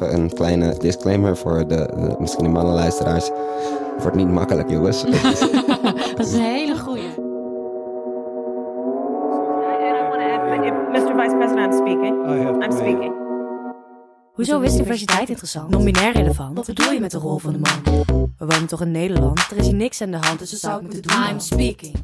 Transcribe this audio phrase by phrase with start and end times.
[0.00, 3.30] Even een kleine disclaimer voor de, de misschien de mannenluisteraars.
[3.94, 5.04] Het wordt niet makkelijk, jongens.
[6.16, 7.08] Dat is een hele goeie.
[10.92, 11.14] Mr.
[11.16, 12.26] Vice President, I'm speaking.
[12.26, 13.14] I have I'm speaking.
[14.32, 15.70] Hoezo is diversiteit interessant?
[15.70, 16.56] Non-binair relevant?
[16.56, 18.04] Wat bedoel je met de rol van de man?
[18.38, 19.50] We wonen toch in Nederland?
[19.50, 21.28] Er is hier niks aan de hand, dus dat zou ik moeten doen.
[21.30, 21.94] I'm speaking.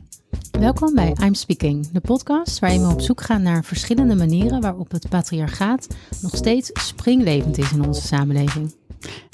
[0.58, 4.90] Welkom bij I'm Speaking, de podcast waarin we op zoek gaan naar verschillende manieren waarop
[4.90, 5.86] het patriarchaat
[6.22, 8.74] nog steeds springlevend is in onze samenleving.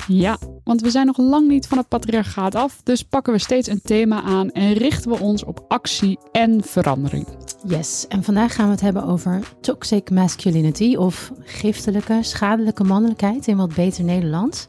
[0.07, 3.69] Ja, want we zijn nog lang niet van het patriarchaat af, dus pakken we steeds
[3.69, 7.27] een thema aan en richten we ons op actie en verandering.
[7.67, 13.57] Yes, en vandaag gaan we het hebben over toxic masculinity of giftelijke, schadelijke mannelijkheid in
[13.57, 14.67] wat beter Nederlands.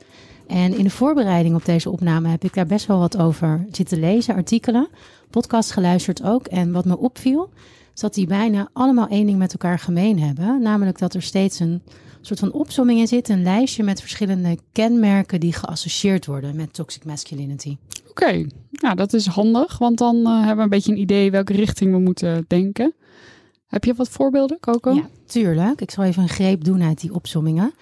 [0.48, 4.00] En in de voorbereiding op deze opname heb ik daar best wel wat over zitten
[4.00, 4.88] lezen, artikelen,
[5.34, 6.48] podcast geluisterd ook.
[6.48, 7.50] En wat me opviel,
[7.94, 10.62] is dat die bijna allemaal één ding met elkaar gemeen hebben.
[10.62, 11.82] Namelijk dat er steeds een
[12.22, 17.06] soort van opzomming in zit, een lijstje met verschillende kenmerken die geassocieerd worden met toxic
[17.06, 17.78] masculinity.
[18.10, 21.54] Oké, nou dat is handig, want dan eh, hebben we een beetje een idee welke
[21.54, 22.94] richting we moeten denken.
[23.68, 24.94] Heb je wat voorbeelden, Coco?
[24.94, 25.82] Ja, tuurlijk.
[25.82, 27.74] Ik zal even een greep doen uit die opzommingen.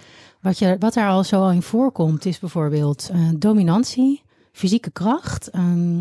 [0.41, 5.49] Wat, je, wat daar al zo al in voorkomt is bijvoorbeeld eh, dominantie, fysieke kracht,
[5.49, 5.99] ehm,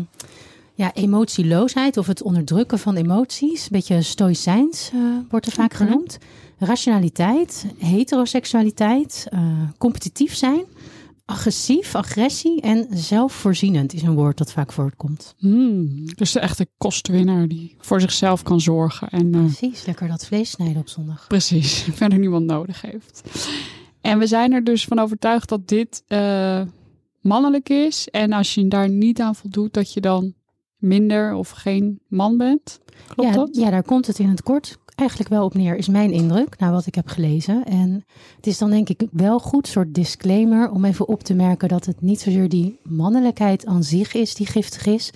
[0.81, 3.61] ja, emotieloosheid of het onderdrukken van emoties.
[3.61, 6.17] Een beetje stoïcijns eh, wordt er vaak genoemd.
[6.57, 9.39] Rationaliteit, heteroseksualiteit, eh,
[9.77, 10.63] competitief zijn,
[11.25, 15.35] agressief, agressie en zelfvoorzienend is een woord dat vaak voorkomt.
[15.37, 20.25] Hmm, dus de echte kostwinnaar die voor zichzelf kan zorgen en eh, Precies, lekker dat
[20.25, 21.27] vlees snijden op zondag.
[21.27, 23.21] precies verder niemand nodig heeft.
[24.01, 26.03] En we zijn er dus van overtuigd dat dit
[27.21, 28.07] mannelijk is.
[28.09, 30.33] En als je daar niet aan voldoet, dat je dan
[30.81, 32.79] minder of geen man bent.
[33.07, 33.55] Klopt ja, dat?
[33.55, 36.71] Ja, daar komt het in het kort eigenlijk wel op neer, is mijn indruk, na
[36.71, 37.65] wat ik heb gelezen.
[37.65, 41.67] En het is dan denk ik wel goed, soort disclaimer, om even op te merken
[41.67, 45.11] dat het niet zozeer die mannelijkheid aan zich is die giftig is,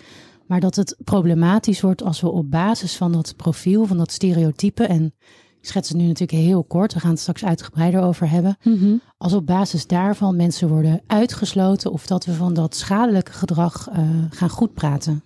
[0.48, 4.84] maar dat het problematisch wordt als we op basis van dat profiel, van dat stereotype,
[4.84, 5.14] en
[5.62, 8.96] ik schets het nu natuurlijk heel kort, we gaan het straks uitgebreider over hebben, Mhm.
[9.18, 14.00] als op basis daarvan mensen worden uitgesloten of dat we van dat schadelijke gedrag eh,
[14.30, 15.24] gaan goed praten.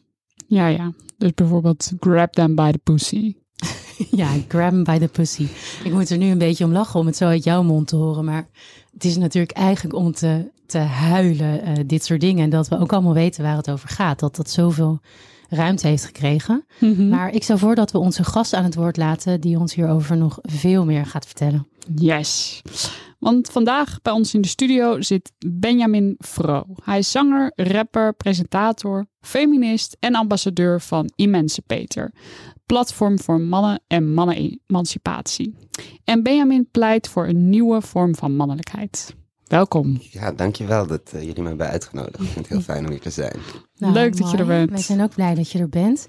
[0.50, 0.94] Ja, ja.
[1.18, 3.36] Dus bijvoorbeeld grab them by the pussy.
[4.12, 5.48] Ja, grab him by the pussy.
[5.84, 7.96] Ik moet er nu een beetje om lachen om het zo uit jouw mond te
[7.96, 8.26] horen.
[8.26, 8.48] Maar
[8.94, 12.44] het is natuurlijk eigenlijk om te, te huilen, eh, dit soort dingen.
[12.44, 14.20] En dat we ook allemaal weten waar het over gaat.
[14.20, 15.00] Dat dat zoveel
[15.50, 16.66] ruimte heeft gekregen.
[16.80, 17.08] Mhm.
[17.08, 19.42] Maar ik stel voor dat we onze gast aan het woord laten...
[19.42, 21.68] die ons hierover nog veel meer gaat vertellen.
[21.96, 22.62] Yes.
[23.19, 26.66] Want vandaag bij ons in de studio zit Benjamin Vro.
[26.84, 32.12] Hij is zanger, rapper, presentator, feminist en ambassadeur van Emancipator.
[32.66, 35.56] Platform voor mannen en mannen-emancipatie.
[36.03, 39.16] En Benjamin pleit voor een nieuwe vorm van mannelijkheid.
[39.47, 39.97] Welkom.
[40.12, 42.19] ja, dankjewel dat eh, jullie me hebben uitgenodigd.
[42.19, 43.35] Ik vind het heel fijn om hier te zijn.
[43.75, 44.59] Leuk dat je er bent.
[44.59, 46.08] Nou, Wij zijn ook blij dat je er bent.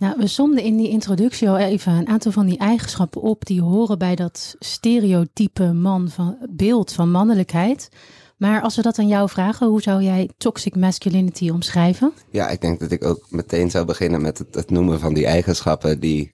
[0.00, 3.62] Nou, we somden in die introductie al even een aantal van die eigenschappen op die
[3.62, 7.88] horen bij dat stereotype man van, beeld van mannelijkheid.
[8.36, 12.12] Maar als we dat aan jou vragen, hoe zou jij toxic masculinity omschrijven?
[12.30, 15.26] Ja, ik denk dat ik ook meteen zou beginnen met het, het noemen van die
[15.26, 16.32] eigenschappen die,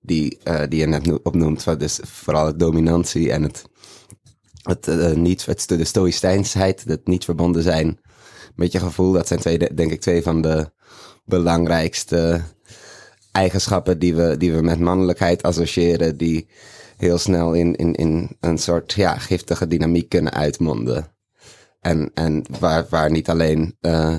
[0.00, 1.78] die, eh, die je net no- opnoemt.
[1.78, 3.64] Dus vooral het dominantie en het,
[4.62, 7.98] het, eh, niet, het, de stoïcijnsheid, het niet verbonden zijn
[8.54, 9.12] met je gevoel.
[9.12, 10.70] Dat zijn twee, de- denk ik twee van de
[11.24, 12.40] belangrijkste
[13.34, 16.16] eigenschappen die we, die we met mannelijkheid associëren.
[16.16, 16.48] Die
[16.96, 21.06] heel snel in, in, in een soort ja, giftige dynamiek kunnen uitmonden.
[21.80, 24.14] En, en waar, waar niet alleen eh,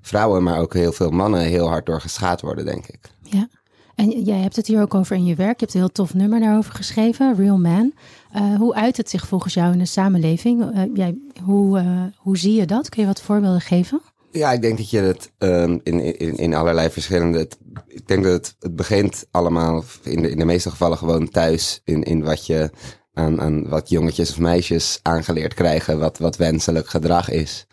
[0.00, 3.10] vrouwen, maar ook heel veel mannen heel hard door geschaad worden, denk ik.
[3.22, 3.48] Ja.
[3.94, 5.60] En jij hebt het hier ook over in je werk.
[5.60, 7.92] Je hebt een heel tof nummer daarover geschreven, Real Man.
[8.32, 10.72] Eh, hoe uit het zich volgens jou in de samenleving?
[10.74, 11.82] Eh, jij, hoe,
[12.16, 12.88] hoe zie je dat?
[12.88, 14.00] Kun je wat voorbeelden geven?
[14.36, 17.48] Ja, ik denk dat je het ehm, in, in, in allerlei verschillende.
[17.86, 21.80] ik denk dat het, begint allemaal in de, in de meeste gevallen gewoon thuis.
[21.84, 22.70] In, in wat je
[23.12, 27.66] aan, aan wat jongetjes of meisjes aangeleerd krijgen, wat, wat wenselijk gedrag is.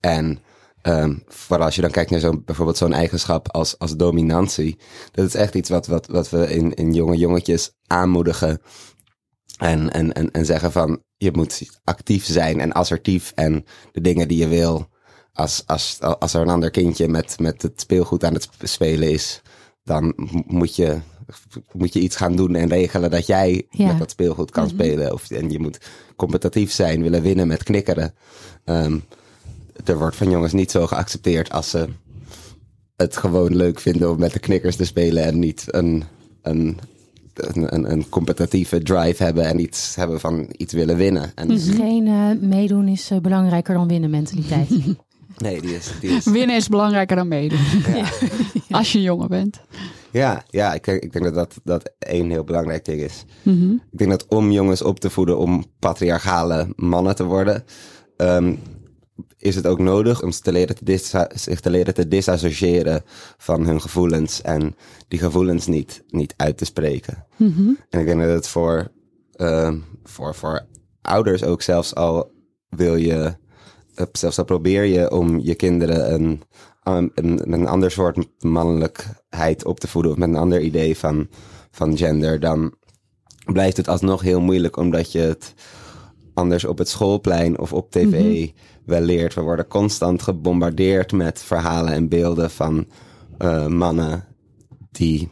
[0.00, 0.38] En
[0.82, 4.78] ehm vooral als je dan kijkt naar zo'n bijvoorbeeld zo'n eigenschap als, als dominantie.
[5.12, 8.60] Dat is echt iets wat, wat, wat we in, in jonge jongetjes aanmoedigen.
[9.58, 14.28] En, en, en, en zeggen van je moet actief zijn en assertief en de dingen
[14.28, 14.88] die je wil.
[15.32, 19.10] Als, als, als er een ander kindje met, met het speelgoed aan het sp- spelen
[19.10, 19.42] is,
[19.84, 20.12] dan
[20.46, 20.96] moet je,
[21.72, 23.86] moet je iets gaan doen en regelen dat jij Ja.
[23.86, 25.12] met dat speelgoed kan spelen.
[25.12, 25.78] Of, en je moet
[26.16, 28.14] competitief zijn, willen winnen met knikkeren.
[28.64, 28.98] Ehm,
[29.84, 31.88] er wordt van jongens niet zo geaccepteerd als ze
[32.96, 36.04] het gewoon leuk vinden om met de knikkers te spelen en niet een,
[36.42, 36.78] een
[37.34, 41.32] een, een, een competitieve drive hebben en iets hebben van iets willen winnen.
[41.34, 44.68] En Dus geen eh, meedoen is eh, belangrijker dan winnen mentaliteit.
[45.40, 47.58] nee, die is, die is Winnen is belangrijker dan meedoen.
[48.70, 49.60] Als je jonger bent.
[50.10, 53.24] ja, ja ik, denk, ik denk dat, dat dat één heel belangrijk ding is.
[53.42, 53.72] Mhm.
[53.72, 57.64] Ik denk dat om jongens op te voeden om patriarchale mannen te worden,
[58.16, 58.54] ehm,
[59.36, 63.02] is het ook nodig om ze te leren te zich te leren te disassociëren
[63.36, 64.76] van hun gevoelens en
[65.08, 67.26] die gevoelens niet, niet uit te spreken.
[67.36, 67.68] Mhm.
[67.88, 68.90] En ik denk dat het voor,
[69.32, 70.66] ehm, voor, voor
[71.02, 72.30] ouders ook zelfs al
[72.68, 73.34] wil je,
[74.12, 76.42] zelfs al probeer je om je kinderen een,
[76.82, 81.28] een, een, een ander soort mannelijkheid op te voeden of met een ander idee van,
[81.70, 82.74] van gender, dan
[83.52, 85.54] blijft het alsnog heel moeilijk omdat je het
[86.34, 88.48] anders op het schoolplein of op tv
[88.84, 89.34] wel leert.
[89.34, 92.86] We worden constant gebombardeerd met verhalen en beelden van
[93.38, 94.24] eh, mannen
[94.90, 95.28] die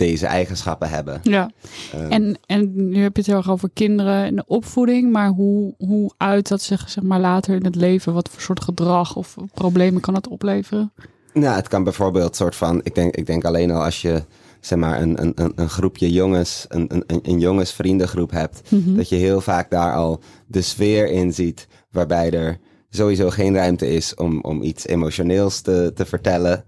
[0.00, 1.20] deze eigenschappen hebben.
[1.22, 1.50] Ja,
[1.92, 5.12] Ehm, en, en nu heb je het heel erg over kinderen en de opvoeding.
[5.12, 8.12] Maar hoe, hoe uit dat zich zeg maar, later in het leven?
[8.14, 10.92] Wat voor soort gedrag of problemen kan het opleveren?
[11.32, 14.22] Nou, het kan bijvoorbeeld soort van, ik denk, ik denk alleen al als je
[14.60, 18.94] zeg maar een, een, een- een groepje jongens, een, een, een- jongensvriendengroep hebt, Mhm.
[18.96, 22.58] dat je heel vaak daar al de sfeer in ziet, waarbij er
[22.90, 26.64] sowieso geen ruimte is om, om iets emotioneels te, te vertellen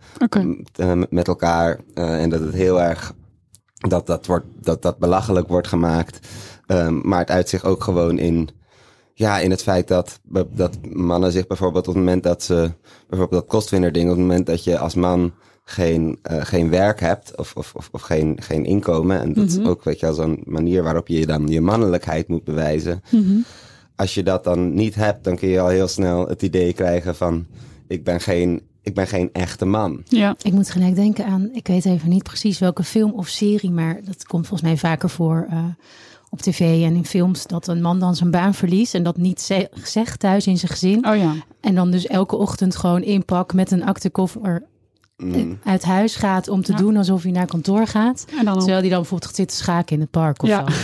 [0.77, 1.81] eh, met elkaar.
[1.95, 3.13] eh, en dat het heel erg,
[3.89, 6.29] dat dat, wordt, dat, dat belachelijk wordt gemaakt.
[6.67, 8.49] Ehm, maar het uit zich ook gewoon in,
[9.15, 10.21] ja, in het feit dat,
[10.51, 12.73] dat mannen zich bijvoorbeeld op het moment dat ze,
[13.09, 15.33] bijvoorbeeld dat kostwinner ding, op het moment dat je als man
[15.65, 19.21] geen, eh, geen werk hebt of, of, of, of geen, geen inkomen.
[19.21, 19.61] En dat Mhm.
[19.61, 23.03] is ook weet je, zo'n manier waarop je dan je mannelijkheid moet bewijzen.
[23.11, 23.39] Mhm.
[23.97, 27.15] Als je dat dan niet hebt, dan kun je al heel snel het idee krijgen
[27.15, 27.47] van
[27.89, 30.03] ik ben geen, ik ben geen echte man.
[30.09, 30.35] ja.
[30.43, 34.01] Ik moet gelijk denken aan, ik weet even niet precies welke film of serie, maar
[34.05, 35.65] dat komt volgens mij vaker voor eh,
[36.31, 39.41] op tv en in films, dat een man dan zijn baan verliest en dat niet
[39.41, 41.07] ze- zegt thuis in zijn gezin.
[41.07, 41.35] Oh ja.
[41.61, 44.71] En dan dus elke ochtend gewoon inpak met een aktekoffer
[45.17, 45.59] Mm.
[45.65, 46.79] uit huis gaat om te Ja.
[46.79, 48.25] doen alsof hij naar kantoor gaat.
[48.39, 50.65] En dan, Terwijl hij dan bijvoorbeeld gaat zitten schaken in het park of Ja.
[50.71, 50.75] zo.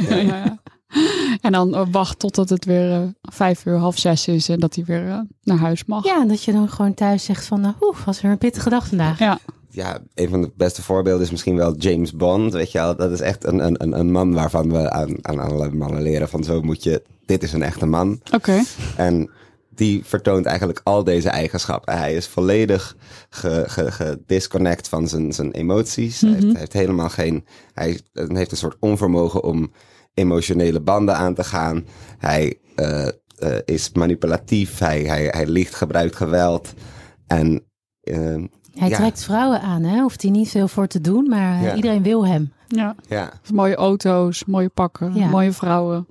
[0.08, 0.58] ja, ja, ja.
[1.40, 4.74] En dan eh, wacht totdat het weer eh, vijf uur, half zes is en dat
[4.74, 6.04] hij weer eh, naar huis mag.
[6.04, 8.68] Ja, en dat je dan gewoon thuis zegt van, nou, oeh, was er een pittige
[8.70, 9.18] dag vandaag.
[9.18, 9.38] Ja.
[9.70, 12.52] ja, een van de beste voorbeelden is misschien wel James Bond.
[12.52, 15.38] Weet je wel, dat is echt een, een, een- een man waarvan we aan, aan
[15.38, 18.20] alle mannen leren van zo moet je, dit is een echte man.
[18.34, 18.62] Oké.
[18.96, 19.30] En
[19.74, 21.98] die vertoont eigenlijk al deze eigenschappen.
[21.98, 22.96] Hij is volledig
[23.30, 26.20] ge- ge- gedisconnect van zijn, zijn emoties.
[26.20, 27.44] Hij, heeft, hij heeft helemaal geen,
[27.74, 29.70] hij heeft een soort onvermogen om
[30.18, 31.84] emotionele banden aan te gaan.
[32.18, 33.12] Hij eh, eh,
[33.64, 36.72] is manipulatief, hij, hij, hij liegt, gebruikt geweld.
[37.26, 37.62] En
[38.00, 38.16] eh,
[38.74, 38.96] Hij Ja.
[38.96, 40.00] trekt vrouwen aan, hè?
[40.00, 41.74] Hoeft hij niet veel voor te doen, maar eh, Ja.
[41.74, 42.52] iedereen wil hem.
[42.68, 42.94] Ja.
[43.08, 45.28] ja, Mooie auto's, mooie pakken, Ja.
[45.28, 46.06] mooie vrouwen.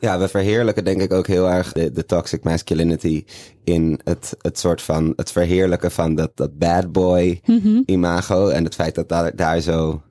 [0.00, 3.24] Ja, we verheerlijken denk ik ook heel erg de, de toxic masculinity
[3.64, 7.80] in het, het soort van het verheerlijken van dat, dat bad boy Mhm.
[7.86, 10.02] imago en het feit dat daar, daar zo,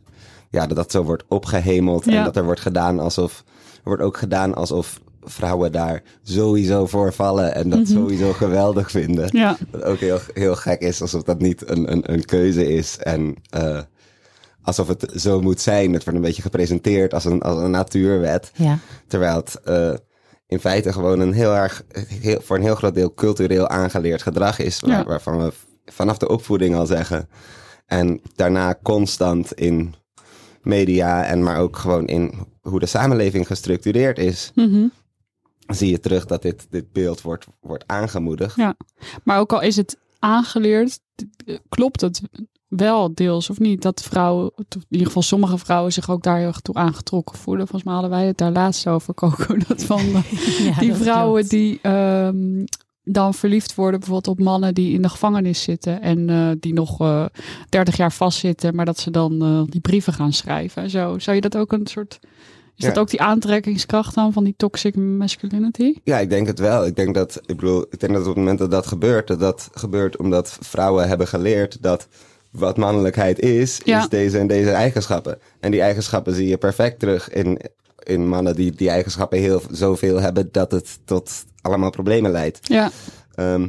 [0.51, 2.17] ja, dat dat zo wordt opgehemeld Ja.
[2.17, 3.43] en dat er wordt gedaan alsof,
[3.75, 7.91] er wordt ook gedaan alsof vrouwen daar sowieso voor vallen en dat Mhm.
[7.91, 9.29] sowieso geweldig vinden.
[9.37, 9.57] Ja.
[9.71, 12.97] Wat ook heel, heel gek is, alsof dat niet een, een, een keuze is.
[12.97, 13.79] En eh,
[14.61, 15.93] alsof het zo moet zijn.
[15.93, 18.51] Het wordt een beetje gepresenteerd als een, als een natuurwet.
[18.55, 18.77] Ja.
[19.07, 19.93] Terwijl het eh,
[20.47, 21.83] in feite gewoon een heel erg,
[22.21, 24.79] heel, voor een heel groot deel cultureel aangeleerd gedrag is.
[24.79, 25.03] Waar- Ja.
[25.05, 25.51] Waarvan we
[25.85, 27.29] vanaf de opvoeding al zeggen.
[27.85, 29.93] En daarna constant in
[30.61, 34.51] media en maar ook gewoon in hoe de samenleving gestructureerd is.
[34.55, 34.87] Mhm.
[35.67, 38.55] Zie je terug dat dit, dit beeld wordt, wordt aangemoedigd.
[38.55, 38.75] Ja.
[39.23, 40.99] Maar ook al is het aangeleerd,
[41.69, 42.21] klopt het
[42.67, 43.81] wel deels of niet?
[43.81, 47.67] Dat vrouwen, in ieder geval sommige vrouwen, zich ook daar heel erg toe aangetrokken voelen.
[47.67, 49.57] Volgens mij hadden wij het daar laatst over, Coco.
[49.67, 50.31] Dat van eh,
[50.67, 51.49] Ja, die dat vrouwen klopt.
[51.49, 52.63] die ehm,
[53.03, 56.01] dan verliefd worden bijvoorbeeld op mannen die in de gevangenis zitten.
[56.01, 57.25] En eh, die nog eh
[57.69, 60.89] 30 jaar vastzitten, maar dat ze dan eh, die brieven gaan schrijven.
[60.89, 62.19] Zo, zou je dat ook een soort...
[62.75, 62.93] Is Ja.
[62.93, 65.93] dat ook die aantrekkingskracht dan van die toxic masculinity?
[66.03, 66.85] Ja, ik denk het wel.
[66.85, 69.39] Ik denk dat, ik bedoel, ik denk dat op het moment dat dat gebeurt, dat
[69.39, 72.07] dat gebeurt omdat vrouwen hebben geleerd dat
[72.51, 73.99] wat mannelijkheid is, Ja.
[73.99, 75.37] is deze en deze eigenschappen.
[75.59, 77.59] En die eigenschappen zie je perfect terug in,
[78.03, 82.59] in mannen die die eigenschappen heel zoveel hebben dat het tot allemaal problemen leidt.
[82.67, 82.91] Ja,
[83.35, 83.67] Ehm,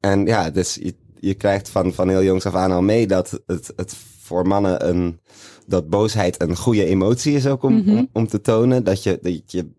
[0.00, 3.40] en ja, dus je, je krijgt van, van heel jongs af aan al mee dat
[3.46, 5.20] het, het voor mannen een,
[5.66, 7.96] dat boosheid een goede emotie is ook om, Mhm.
[7.96, 8.84] om, om te tonen.
[8.84, 9.70] Dat je, dat je,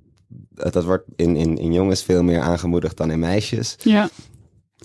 [0.74, 3.76] dat wordt in, in, in jongens veel meer aangemoedigd dan in meisjes.
[3.80, 4.10] ja,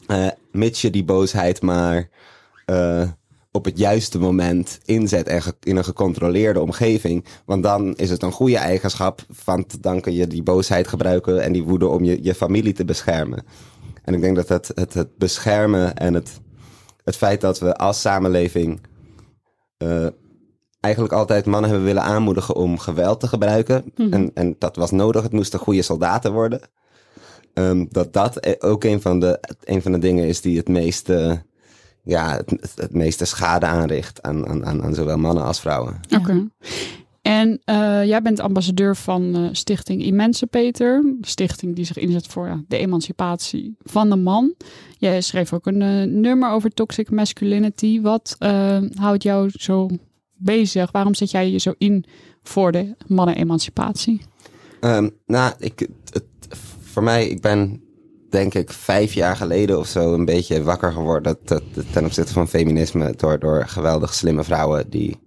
[0.07, 2.09] Eh, mits je die boosheid maar
[2.65, 3.09] eh,
[3.53, 7.25] op het juiste moment inzet en in een gecontroleerde omgeving.
[7.45, 11.53] Want dan is het een goede eigenschap, want dan kun je die boosheid gebruiken en
[11.53, 13.45] die woede om je, je familie te beschermen.
[14.05, 16.41] En ik denk dat het, het, het beschermen en het,
[17.05, 18.81] het feit dat we als samenleving
[19.77, 20.07] eh,
[20.81, 23.85] eigenlijk altijd mannen hebben willen aanmoedigen om geweld te gebruiken.
[23.97, 26.61] en, en dat was nodig, het moesten goede soldaten worden.
[27.55, 30.69] Ehm, dat dat e- ook een van, de, een van de dingen is die het
[30.69, 31.43] meeste,
[32.03, 36.01] ja, het, het, het meeste schade aanricht aan, aan, aan, aan zowel mannen als vrouwen.
[36.17, 36.49] Oké.
[37.23, 40.95] En eh, jij bent ambassadeur van eh, Stichting Emancipator.
[40.95, 44.55] Een stichting die zich inzet voor ja, de emancipatie van de man.
[44.99, 48.01] Jij schreef ook een eh, nummer over toxic masculinity.
[48.01, 48.37] Wat
[48.95, 49.89] houdt jou zo
[50.35, 50.91] bezig?
[50.91, 52.05] Waarom zet jij je zo in
[52.43, 54.23] voor de mannen-emancipatie?
[54.81, 56.25] Ehm, nou, ik, het,
[56.81, 57.83] voor mij, ik ben
[58.33, 62.33] denk ik vijf jaar geleden of zo een beetje wakker geworden dat, dat, ten opzichte
[62.33, 65.19] van feminisme door, door geweldig slimme vrouwen die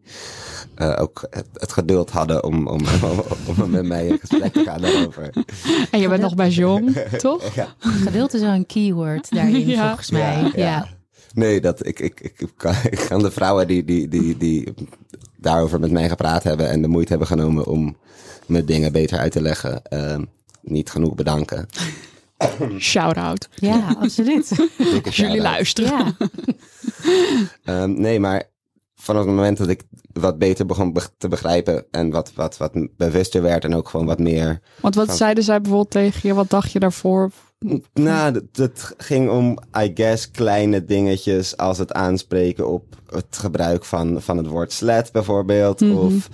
[0.76, 3.24] eh, ook het, het geduld hadden om, om, om,
[3.62, 5.30] om met mij in gesprek te gaan daarover.
[5.92, 7.56] En je bent nog bij Jong, toch?
[7.56, 7.68] Ja.
[7.80, 9.88] Geduld is wel een keyword daarin, Ja.
[9.88, 10.42] volgens mij.
[10.44, 10.88] Ja, ja.
[11.34, 14.74] Nee, dat, ik, ik, ik, kan, ik kan de vrouwen die, die, die, die
[15.38, 17.98] daarover met mij gepraat hebben en de moeite hebben genomen om
[18.46, 20.24] me dingen beter uit te leggen, ehm,
[20.62, 21.68] niet genoeg bedanken.
[22.80, 23.48] Shout-out.
[23.56, 24.52] Ja, absoluut.
[25.06, 25.90] Als jullie luisteren.
[25.98, 26.16] Ja,
[27.82, 28.44] Ehm, nee, maar
[28.96, 29.82] vanaf het moment dat ik
[30.14, 34.06] wat beter begon be- te begrijpen en wat, wat, wat bewuster werd en ook gewoon
[34.06, 34.60] wat meer.
[34.80, 36.34] Want wat Van- zeiden zij bijvoorbeeld tegen je?
[36.36, 37.32] Wat dacht je daarvoor?
[37.94, 43.86] Nou, dat- het ging om, I guess, kleine dingetjes als het aanspreken op het gebruik
[43.86, 45.80] van, van het woord slet bijvoorbeeld.
[45.82, 45.92] Mhm.
[45.98, 46.30] Of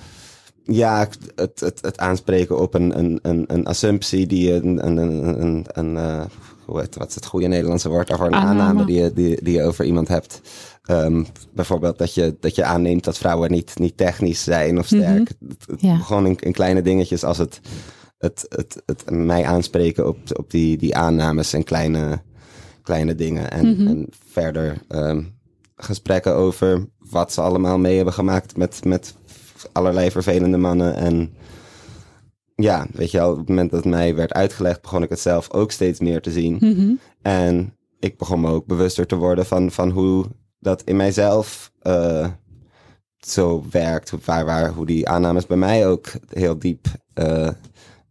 [0.64, 4.98] ja, het, het, het aanspreken op een, een, een, een assumptie die je, een, een,
[4.98, 6.26] een, een, een eh,
[6.66, 8.28] hoe heet, wat is het goede Nederlandse woord daarvoor?
[8.28, 8.60] Een Aanname.
[8.62, 10.42] aanname die je, die, die je over iemand hebt.
[10.84, 15.04] Ehm, bijvoorbeeld dat je, dat je aanneemt dat vrouwen niet, niet technisch zijn of sterk.
[15.40, 15.50] Mhm.
[15.50, 15.98] Het- het- Ja.
[15.98, 17.60] Gewoon in, in kleine dingetjes als het,
[18.18, 22.22] het, het, het mij aanspreken op, op die, die aannames en kleine,
[22.84, 23.52] kleine dingen.
[23.52, 23.88] En, Mhm.
[23.88, 25.24] en verder ehm,
[25.76, 29.16] gesprekken over wat ze allemaal mee hebben gemaakt met, met
[29.72, 30.96] allerlei vervelende mannen.
[30.96, 31.34] En
[32.56, 35.20] ja, weet je wel, op het moment dat het mij werd uitgelegd, begon ik het
[35.20, 36.58] zelf ook steeds meer te zien.
[36.60, 36.94] Mhm.
[37.22, 40.26] En ik begon me ook bewuster te worden van, van hoe
[40.60, 42.28] dat in mijzelf eh,
[43.18, 44.10] zo werkt.
[44.10, 47.50] Hoe, waar, waar, hoe die aannames bij mij ook heel diep eh,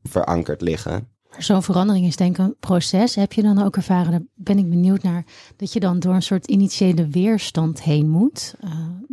[0.03, 1.09] verankerd liggen.
[1.39, 3.15] Zo'n verandering is denk ik een proces.
[3.15, 5.25] Heb je dan ook ervaren, daar ben ik benieuwd naar,
[5.57, 8.55] dat je dan door een soort initiële weerstand heen moet?
[8.65, 8.71] Uh,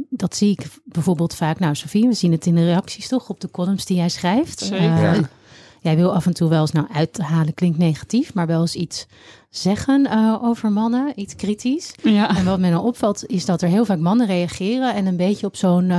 [0.09, 1.59] dat zie ik bijvoorbeeld vaak.
[1.59, 4.59] Nou, Sofie, we zien het in de reacties toch op de columns die jij schrijft.
[4.59, 4.86] Zeker.
[4.86, 5.29] Uh, Ja.
[5.81, 9.05] Jij wil af en toe wel eens, nou uithalen klinkt negatief, maar wel eens iets
[9.50, 11.93] zeggen uh, over mannen, iets kritisch.
[12.03, 12.38] Ja.
[12.38, 15.45] En wat mij nou opvalt, is dat er heel vaak mannen reageren en een beetje
[15.45, 15.91] op zo'n.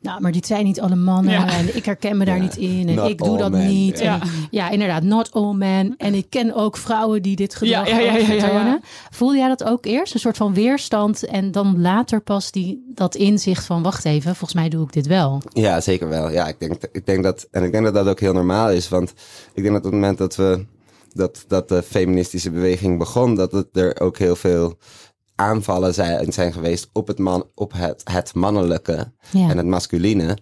[0.00, 1.48] Nou, maar dit zijn niet alle mannen Ja.
[1.48, 2.42] en ik herken me daar Ja.
[2.42, 3.66] niet in en Not ik doe dat men.
[3.66, 3.98] niet.
[3.98, 4.20] Ja.
[4.22, 5.94] En, ja, inderdaad, not all men.
[5.96, 8.40] En ik ken ook vrouwen die dit gedrag Ja, ja, ja, ook ja, ja, ja.
[8.40, 8.80] vertonen.
[9.10, 10.14] Voelde jij dat ook eerst?
[10.14, 14.54] Een soort van weerstand en dan later pas die, dat inzicht van wacht even, volgens
[14.60, 15.42] mij doe ik dit wel.
[15.52, 16.30] Ja, zeker wel.
[16.30, 18.88] Ja, ik denk, ik denk dat, en ik denk dat dat ook heel normaal is.
[18.88, 19.10] Want
[19.54, 20.64] ik denk dat op het moment dat we,
[21.12, 24.78] dat, dat de feministische beweging begon, dat het er ook heel veel
[25.38, 29.48] aanvallen zijn, zijn geweest op het, man, op het, het mannelijke Ja.
[29.48, 30.38] en het masculine.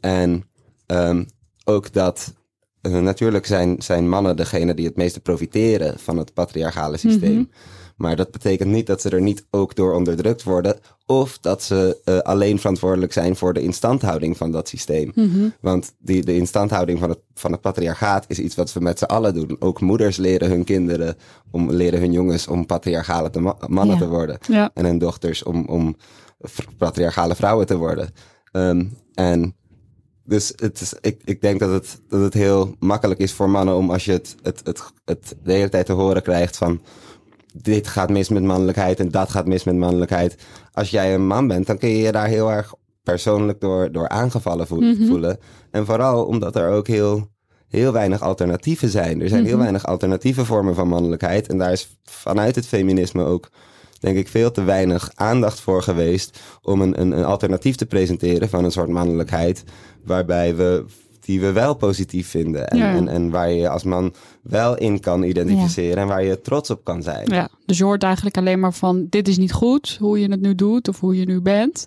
[0.00, 0.44] En
[0.86, 1.24] ehm,
[1.64, 2.34] ook dat
[2.80, 7.32] eh, natuurlijk zijn, zijn mannen degene die het meeste profiteren van het patriarchale systeem.
[7.32, 7.44] Mhm.
[8.00, 10.78] Maar dat betekent niet dat ze er niet ook door onderdrukt worden.
[11.06, 15.12] Of dat ze eh, alleen verantwoordelijk zijn voor de instandhouding van dat systeem.
[15.14, 15.48] Mhm.
[15.60, 19.04] Want die, de instandhouding van het, van het patriarchaat is iets wat we met z'n
[19.04, 19.56] allen doen.
[19.58, 21.16] Ook moeders leren hun kinderen,
[21.50, 24.02] om, leren hun jongens om patriarchale te ma- mannen Ja.
[24.02, 24.38] te worden.
[24.48, 24.70] Ja.
[24.74, 25.96] En hun dochters om, om
[26.76, 28.10] patriarchale vrouwen te worden.
[28.52, 29.54] Ehm, en
[30.24, 33.76] dus het is, ik, ik denk dat het, dat het heel makkelijk is voor mannen
[33.76, 36.80] om als je het, het, het, het de hele tijd te horen krijgt van
[37.52, 40.36] dit gaat mis met mannelijkheid en dat gaat mis met mannelijkheid.
[40.72, 44.08] Als jij een man bent, dan kun je je daar heel erg persoonlijk door, door
[44.08, 45.06] aangevallen Mhm.
[45.06, 45.38] voelen.
[45.70, 47.28] En vooral omdat er ook heel,
[47.68, 49.20] heel weinig alternatieven zijn.
[49.22, 49.60] Er zijn heel Mhm.
[49.62, 51.48] weinig alternatieve vormen van mannelijkheid.
[51.48, 53.48] En daar is vanuit het feminisme ook,
[54.00, 58.48] denk ik, veel te weinig aandacht voor geweest om een, een, een alternatief te presenteren
[58.48, 59.64] van een soort mannelijkheid.
[60.04, 60.84] Waarbij we
[61.20, 62.68] die we wel positief vinden.
[62.68, 62.94] En, Ja.
[62.94, 66.84] en, en waar je als man wel in kan identificeren en waar je trots op
[66.84, 67.26] kan zijn.
[67.30, 70.40] Ja, dus je hoort eigenlijk alleen maar van dit is niet goed, hoe je het
[70.40, 71.86] nu doet of hoe je nu bent.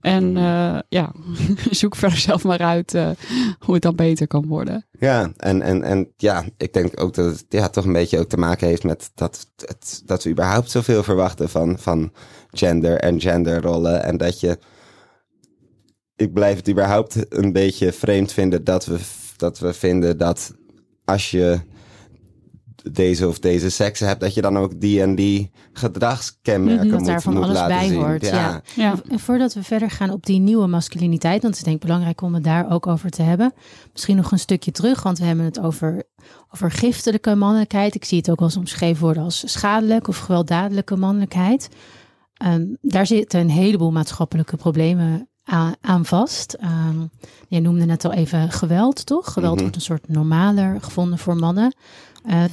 [0.00, 0.36] En Mm.
[0.36, 1.12] eh, ja,
[1.70, 3.10] zoek verder zelf maar uit eh,
[3.58, 4.86] hoe het dan beter kan worden.
[4.98, 8.28] Ja, en, en, en ja, ik denk ook dat het ja, toch een beetje ook
[8.28, 12.12] te maken heeft met dat, het, dat we überhaupt zoveel verwachten van, van
[12.50, 14.02] gender en genderrollen.
[14.02, 14.58] En dat je.
[16.16, 18.98] Ik blijf het überhaupt een beetje vreemd vinden dat we,
[19.36, 20.54] dat we vinden dat
[21.04, 21.60] als je
[22.92, 27.08] deze of deze seks hebt, dat je dan ook die en die gedragskenmerken dat moet,
[27.08, 27.96] daar van moet alles laten bij zien.
[27.96, 28.26] hoort.
[28.26, 28.62] Ja.
[28.76, 28.94] Ja.
[29.08, 32.20] En voordat we verder gaan op die nieuwe masculiniteit, want het is denk ik belangrijk
[32.20, 33.52] om het daar ook over te hebben.
[33.92, 36.02] Misschien nog een stukje terug, want we hebben het over,
[36.50, 37.94] over giftelijke mannelijkheid.
[37.94, 41.68] Ik zie het ook wel eens omschreven worden als schadelijk of gewelddadelijke mannelijkheid.
[42.34, 45.28] Ehm, daar zitten een heleboel maatschappelijke problemen
[45.80, 46.52] aan, vast.
[46.52, 47.06] Ehm,
[47.48, 49.32] je noemde net al even geweld, toch?
[49.32, 49.62] Geweld Mhm.
[49.62, 51.74] wordt een soort normaler gevonden voor mannen.
[52.24, 52.44] Eh,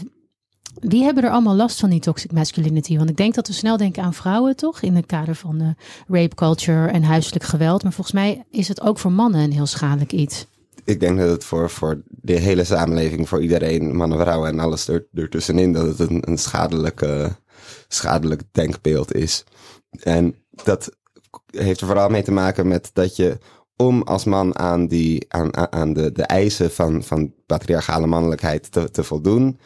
[0.80, 2.98] wie hebben er allemaal last van die toxic masculinity?
[2.98, 4.82] Want ik denk dat we snel denken aan vrouwen, toch?
[4.82, 5.76] In het kader van de
[6.08, 7.84] rape culture en huiselijk geweld.
[7.84, 10.46] Maar volgens mij is het ook voor mannen een heel schadelijk iets.
[10.86, 14.88] ik denk dat het voor, voor de hele samenleving, voor iedereen, mannen, vrouwen en alles
[14.88, 17.36] er, ertussenin, dat het een, een schadelijke,
[17.88, 19.44] schadelijk denkbeeld is.
[20.04, 20.90] En dat
[21.52, 23.38] heeft er vooral mee te maken met dat je
[23.76, 28.92] om als man aan, die, aan- aan de, de eisen van, van patriarchale mannelijkheid te,
[28.92, 29.60] te voldoen,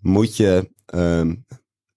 [0.00, 1.34] moet je, ehm,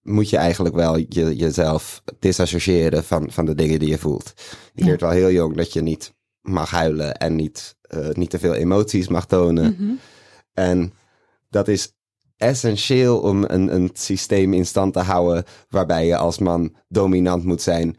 [0.02, 4.32] moet je eigenlijk wel je, jezelf disassociëren van, van de dingen die je voelt.
[4.74, 4.86] Je Ja.
[4.86, 8.54] leert wel heel jong dat je niet mag huilen en niet, eh, niet te veel
[8.54, 9.76] emoties mag tonen.
[9.78, 9.92] Mhm.
[10.52, 10.92] En
[11.50, 11.92] dat is
[12.36, 17.62] essentieel om een, een systeem in stand te houden waarbij je als man dominant moet
[17.62, 17.96] zijn,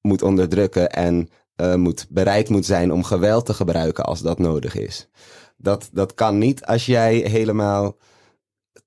[0.00, 4.74] moet onderdrukken en eh, moet, bereid moet zijn om geweld te gebruiken als dat nodig
[4.76, 5.08] is.
[5.56, 7.96] Dat, dat kan niet als jij helemaal,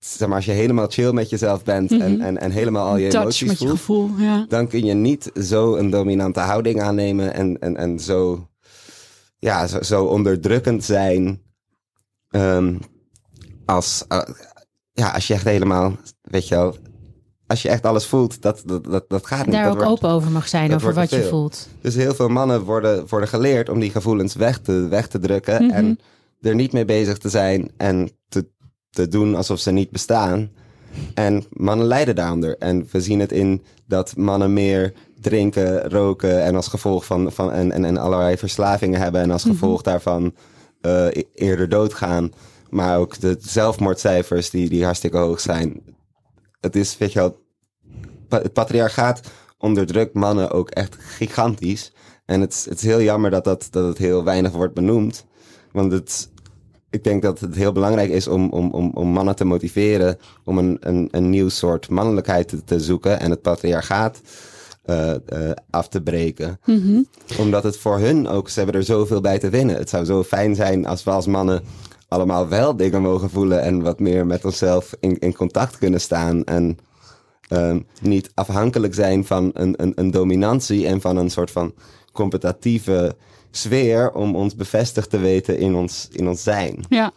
[0.05, 2.21] zeg maar, als je helemaal chill met jezelf bent en, Mhm.
[2.21, 4.45] en, en helemaal al je Touch emoties met je voelt gevoel, ja.
[4.49, 8.47] dan kun je niet zo een dominante houding aannemen en, en, en zo,
[9.39, 11.41] ja, zo, zo onderdrukkend zijn
[12.29, 12.75] ehm,
[13.65, 14.19] als, eh,
[14.93, 16.75] ja, als je echt helemaal, weet je wel,
[17.47, 19.55] als je echt alles voelt, dat, dat, dat, dat gaat niet.
[19.55, 21.67] Daar Dat ook wordt- open over mag zijn, over wat je voelt.
[21.81, 25.63] Dus heel veel mannen worden, worden geleerd om die gevoelens weg te, weg te drukken
[25.65, 25.73] Mhm.
[25.73, 25.99] en
[26.41, 28.09] er niet mee bezig te zijn en
[28.95, 30.51] te, doen alsof ze niet bestaan.
[31.13, 32.57] En mannen lijden daaronder.
[32.57, 37.51] En we zien het in dat mannen meer drinken, roken en als gevolg van, van
[37.51, 40.33] en, en, en allerlei verslavingen hebben en als gevolg daarvan
[40.81, 42.31] eh, e- eerder doodgaan.
[42.69, 45.81] Maar ook de zelfmoordcijfers die, die hartstikke hoog zijn.
[46.59, 47.37] Het is, weet je wel,
[48.29, 49.21] het patriarchaat
[49.57, 51.93] onderdrukt mannen ook echt gigantisch.
[52.25, 55.25] En het, is- het is heel jammer dat, dat, dat het heel weinig wordt benoemd.
[55.71, 56.29] Want het,
[56.95, 60.57] ik denk dat het heel belangrijk is om, om, om, om mannen te motiveren om
[60.57, 64.21] een, een, een nieuw soort mannelijkheid te, te zoeken en het patriarchaat
[64.85, 66.59] eh, eh, af te breken.
[66.65, 67.01] Mhm.
[67.39, 69.75] Omdat het voor hun ook, ze hebben er zoveel bij te winnen.
[69.75, 71.63] Het zou zo fijn zijn als we als mannen
[72.07, 76.43] allemaal wel dingen mogen voelen en wat meer met onszelf in, in contact kunnen staan.
[76.43, 76.77] En
[77.47, 81.73] ehm, niet afhankelijk zijn van een, een, een dominantie en van een soort van
[82.11, 83.15] competitieve
[83.57, 86.85] sfeer om ons bevestigd te weten in ons, in ons zijn.
[86.89, 87.11] Ja,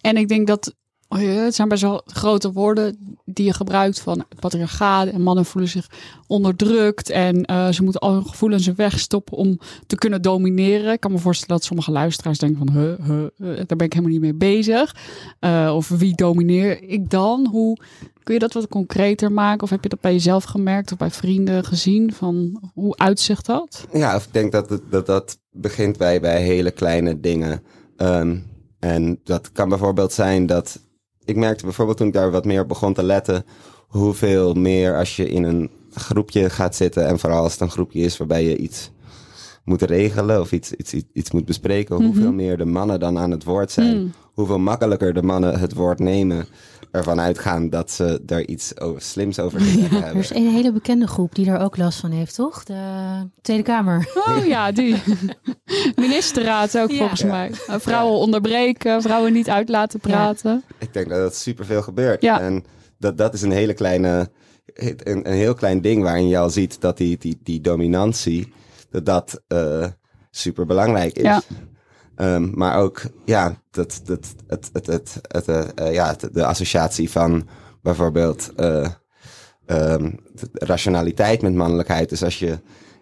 [0.00, 0.74] en ik denk dat
[1.12, 5.44] oh ja, het zijn best wel grote woorden die je gebruikt van patriarchaat en mannen
[5.44, 5.86] voelen zich
[6.26, 10.92] onderdrukt en eh, ze moeten al hun gevoelens wegstoppen om te kunnen domineren.
[10.92, 14.12] Ik kan me voorstellen dat sommige luisteraars denken van, huh, huh, daar ben ik helemaal
[14.12, 14.96] niet mee bezig.
[15.38, 17.46] Eh, of wie domineer ik dan?
[17.50, 17.76] Hoe
[18.22, 19.62] kun je dat wat concreter maken?
[19.62, 22.12] Of heb je dat bij jezelf gemerkt of bij vrienden gezien?
[22.12, 23.86] Van hoe uitzicht dat?
[23.92, 27.62] Ja, ik denk dat het, dat, dat begint bij, bij hele kleine dingen.
[27.96, 28.36] Ehm,
[28.78, 30.88] en dat kan bijvoorbeeld zijn dat.
[31.24, 33.44] Ik merkte bijvoorbeeld toen ik daar wat meer begon te letten.
[33.86, 37.06] hoeveel meer als je in een groepje gaat zitten.
[37.06, 38.90] en vooral als het een groepje is waarbij je iets
[39.70, 41.94] moet regelen of iets, iets, iets, moet bespreken.
[41.96, 42.04] Mhm.
[42.04, 43.96] hoeveel meer de mannen dan aan het woord zijn.
[43.96, 44.12] Hmm.
[44.34, 46.46] Hoeveel makkelijker de mannen het woord nemen.
[46.90, 50.22] ervan uitgaan dat ze er iets over, slims over te zeggen Er hebben.
[50.22, 52.64] is een hele bekende groep die daar ook last van heeft, toch?
[52.64, 52.82] De
[53.42, 54.08] Tweede Kamer.
[54.26, 54.96] Oh ja, die
[55.96, 56.96] ministerraad ook Ja.
[56.98, 57.26] volgens Ja.
[57.26, 57.50] mij.
[57.68, 60.62] Uh, Vrouwen onderbreken, vrouwen niet uit laten praten.
[60.78, 62.22] Ik denk dat dat superveel gebeurt.
[62.22, 62.40] Ja.
[62.40, 62.64] En
[62.98, 64.30] dat, dat is een hele kleine,
[64.74, 68.52] een, een heel klein ding waarin je al ziet dat die, die, die dominantie,
[68.90, 69.86] dat dat eh
[70.30, 71.22] super belangrijk is.
[71.22, 71.42] Ja.
[72.14, 77.10] Ehm, maar ook, ja, dat, dat, het, het, het, het, eh, eh, ja, de associatie
[77.10, 77.48] van
[77.82, 78.88] bijvoorbeeld eh,
[79.66, 80.12] ehm,
[80.52, 82.08] rationaliteit met mannelijkheid.
[82.08, 82.58] Dus als je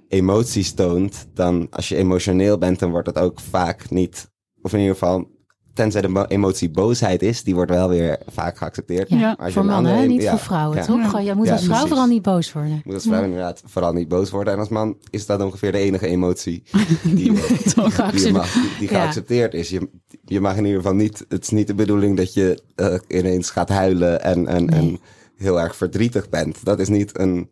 [0.09, 4.31] emoties toont, dan als je emotioneel bent, dan wordt dat ook vaak niet,
[4.62, 5.31] of in ieder geval
[5.78, 9.08] tenzij de mo- emotie boosheid is, die wordt wel weer vaak geaccepteerd.
[9.08, 9.34] Ja.
[9.38, 10.84] Maar voor mannen, andere- niet ja, voor vrouwen, ja.
[10.84, 11.12] toch?
[11.12, 11.18] Ja.
[11.18, 11.88] Je moet als vrouw precies.
[11.88, 12.72] vooral niet boos worden.
[12.72, 14.52] Je moet als vrouw inderdaad vooral niet boos worden.
[14.52, 16.62] En als man is dat ongeveer de enige emotie
[17.02, 19.00] die, die, je mag, die, die Ja.
[19.00, 19.68] geaccepteerd is.
[19.70, 19.88] Je,
[20.24, 23.50] je mag in ieder geval niet, het is niet de bedoeling dat je eh, ineens
[23.50, 24.78] gaat huilen en, en, Nee.
[24.78, 25.00] en
[25.36, 26.64] heel erg verdrietig bent.
[26.64, 27.50] Dat is niet een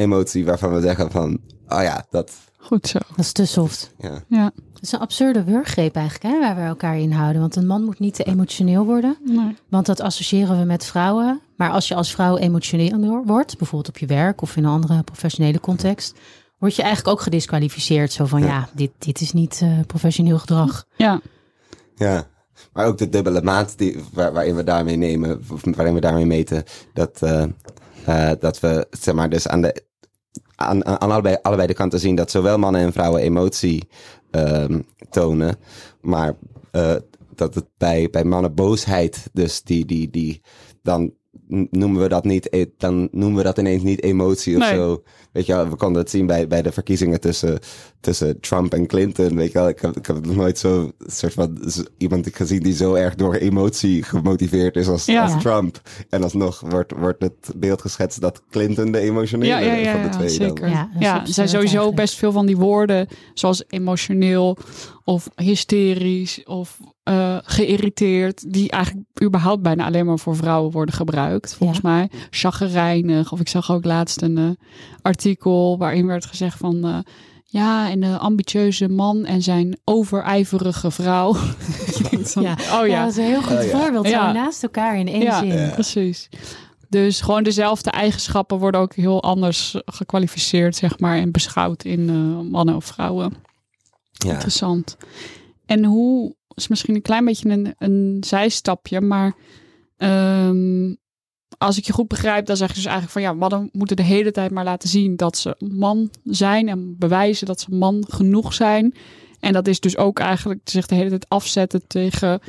[0.00, 2.32] emotie waarvan we zeggen van, oh ja, dat,
[2.62, 2.98] Goed zo.
[3.08, 3.94] Dat is te soft.
[3.98, 4.24] ja.
[4.28, 4.52] Ja.
[4.74, 7.40] Het is een absurde wurggreep eigenlijk, hè, waar we elkaar in houden.
[7.40, 9.16] Want een man moet niet te emotioneel worden.
[9.24, 9.56] Nee.
[9.68, 11.40] Want dat associëren we met vrouwen.
[11.56, 15.02] Maar als je als vrouw emotioneel wordt, bijvoorbeeld op je werk of in een andere
[15.02, 16.14] professionele context,
[16.58, 18.12] word je eigenlijk ook gedisqualificeerd.
[18.12, 20.84] Zo van, ja, dit, dit is niet eh, professioneel gedrag.
[20.96, 21.20] Ja.
[21.94, 22.26] Ja,
[22.72, 26.26] maar ook de dubbele maat die, waar, waarin we daarmee nemen, of waarin we daarmee
[26.26, 27.42] meten, dat, eh,
[28.04, 29.82] eh, dat we, zeg maar, dus aan, de,
[30.60, 33.88] aan, aan allebei, allebei de kanten zien dat zowel mannen en vrouwen emotie
[34.30, 35.56] ehm, tonen,
[36.00, 36.36] maar
[36.70, 36.94] eh,
[37.34, 40.40] dat het bij, bij mannen boosheid, dus die, die, die,
[40.82, 41.12] dan
[41.70, 44.74] noemen we dat niet, e- dan noemen we dat ineens niet emotie of Nee.
[44.74, 45.02] zo.
[45.32, 47.58] Weet je wel, we konden het zien bij, bij de verkiezingen tussen,
[48.00, 49.36] tussen Trump en Clinton.
[49.36, 51.58] Weet je wel, ik heb, ik heb nog nooit zo soort van
[51.98, 55.22] iemand gezien die zo erg door emotie gemotiveerd is als, Ja.
[55.22, 55.80] als Trump.
[56.08, 60.02] En alsnog wordt, wordt het beeld geschetst dat Clinton de emotionele Ja, ja, ja, van
[60.02, 60.46] de twee dan.
[60.48, 60.68] zeker.
[60.68, 61.96] Ja, Ja, er zijn sowieso eigenlijk.
[61.96, 64.56] best veel van die woorden, zoals emotioneel
[65.04, 71.54] of hysterisch of eh, geïrriteerd, die eigenlijk überhaupt bijna alleen maar voor vrouwen worden gebruikt,
[71.54, 71.88] volgens Ja.
[71.90, 72.10] mij.
[72.30, 74.48] Chagrijnig, of ik zag ook laatst een eh,
[75.02, 76.84] artikel waarin werd gezegd van...
[76.84, 76.98] eh,
[77.44, 81.32] ja, en de ambitieuze man en zijn overijverige vrouw.
[82.22, 82.52] Van, Ja.
[82.52, 83.78] Oh Ja, ja, dat is een heel goed Oh, ja.
[83.80, 84.08] voorbeeld.
[84.08, 84.26] Ja.
[84.26, 85.70] Zo naast elkaar in één ja, zin.
[85.70, 86.28] precies.
[86.88, 92.50] Dus gewoon dezelfde eigenschappen worden ook heel anders gekwalificeerd, zeg maar, en beschouwd in eh,
[92.50, 93.34] mannen of vrouwen.
[94.10, 94.32] Ja.
[94.32, 94.96] Interessant.
[95.66, 99.34] En hoe is misschien een klein beetje een, een zijstapje, maar
[99.96, 100.94] ehm,
[101.58, 104.02] als ik je goed begrijp, dan zeg je dus eigenlijk van ja, mannen moeten de
[104.02, 108.54] hele tijd maar laten zien dat ze man zijn en bewijzen dat ze man genoeg
[108.54, 108.94] zijn.
[109.40, 112.40] En dat is dus ook eigenlijk zich de hele tijd afzetten tegen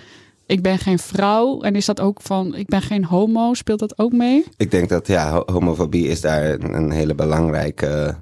[0.45, 1.61] ik ben geen vrouw.
[1.61, 3.53] En is dat ook van ik ben geen homo?
[3.53, 4.45] Speelt dat ook mee?
[4.57, 8.15] Ik denk dat ja, ho- homofobie is daar een hele belangrijke,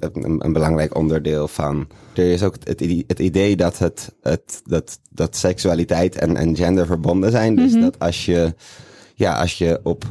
[0.00, 1.86] een, een belangrijk onderdeel van.
[2.14, 6.56] Er is ook het, idee- het idee dat, het, het, dat, dat seksualiteit en, en
[6.56, 7.56] gender verbonden zijn.
[7.56, 7.80] Dus Mhm.
[7.80, 8.54] dat als je,
[9.14, 10.04] ja, als je op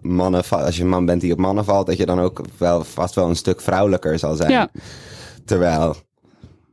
[0.00, 2.84] mannen, als je een man bent die op mannen valt, dat je dan ook wel
[2.84, 4.50] vast wel een stuk vrouwelijker zal zijn.
[4.50, 4.70] Ja.
[5.44, 5.96] Terwijl,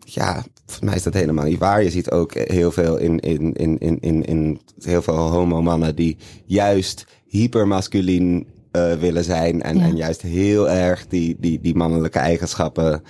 [0.06, 1.84] ja, voor mij is dat helemaal niet waar.
[1.84, 6.18] Je ziet ook heel veel in, in, in, in, in, in heel veel homo-mannen die
[6.46, 9.62] juist hypermasculien eh, willen zijn.
[9.62, 9.84] En, Ja.
[9.84, 13.04] en juist heel erg die, die, die mannelijke eigenschappen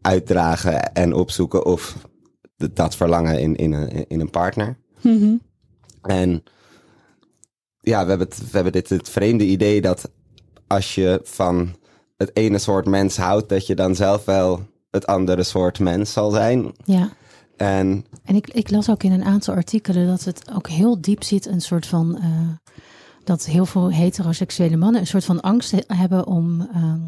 [0.00, 1.64] uitdragen en opzoeken.
[1.64, 1.96] Of
[2.72, 4.76] dat verlangen in, in, een, in een partner.
[5.00, 5.34] Mhm.
[6.02, 6.42] En
[7.80, 10.10] ja, we hebben, het, we hebben dit het vreemde idee dat
[10.66, 11.76] als je van
[12.16, 16.30] het ene soort mens houdt, dat je dan zelf wel het andere soort mens zal
[16.30, 16.72] zijn.
[16.84, 17.08] Ja.
[17.56, 21.22] En En ik, ik las ook in een aantal artikelen dat het ook heel diep
[21.22, 22.72] zit, een soort van eh,
[23.24, 27.00] dat heel veel heteroseksuele mannen een soort van angst he- hebben om ehm,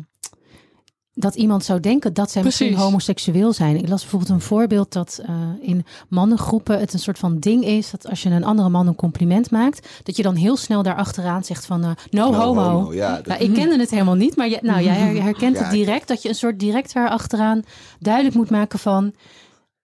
[1.18, 3.76] dat iemand zou denken dat zij misschien homoseksueel zijn.
[3.76, 7.90] Ik las bijvoorbeeld een voorbeeld dat eh, in mannengroepen het een soort van ding is
[7.90, 11.44] dat als je een andere man een compliment maakt, dat je dan heel snel daarachteraan
[11.44, 12.62] zegt van eh, no, no homo.
[12.62, 15.56] homo, ja, dat- Nou, ik kende het helemaal niet, maar jij, nou, jij her- herkent
[15.56, 17.62] Ja, het direct dat je een soort direct daar achteraan
[17.98, 19.14] duidelijk moet maken van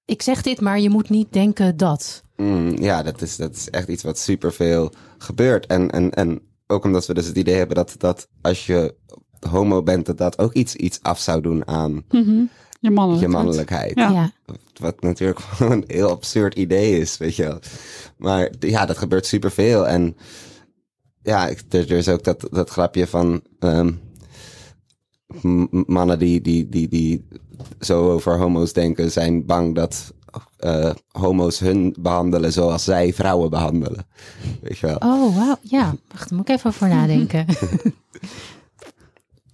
[0.04, 2.22] ik zeg dit, maar je moet niet denken dat.
[2.36, 4.92] Mm, ja, dat is, dat is echt iets wat superveel
[5.22, 5.66] gebeurt.
[5.66, 8.94] En, en, en ook omdat we dus het idee hebben dat, dat als je
[9.48, 12.42] homo bent, dat dat ook iets, iets af zou doen aan Mhm.
[12.80, 13.32] Je mannelijkheid.
[13.32, 13.94] je mannelijkheid.
[13.94, 14.10] Ja.
[14.10, 14.32] Ja,
[14.80, 17.58] Wat natuurlijk gewoon een heel absurd idee is, weet je wel.
[18.16, 19.88] Maar ja, dat gebeurt superveel.
[19.88, 20.16] En
[21.22, 23.92] ja, er, er is ook dat, dat grapje van ehm,
[25.86, 27.24] mannen die, die, die, die
[27.80, 30.12] zo over homo's denken, zijn bang dat
[30.56, 34.06] eh, homo's hun behandelen zoals zij vrouwen behandelen.
[34.60, 34.96] Weet je wel.
[34.96, 35.94] oh wauw, ja.
[36.12, 37.46] Wacht, daar moet ik even over nadenken.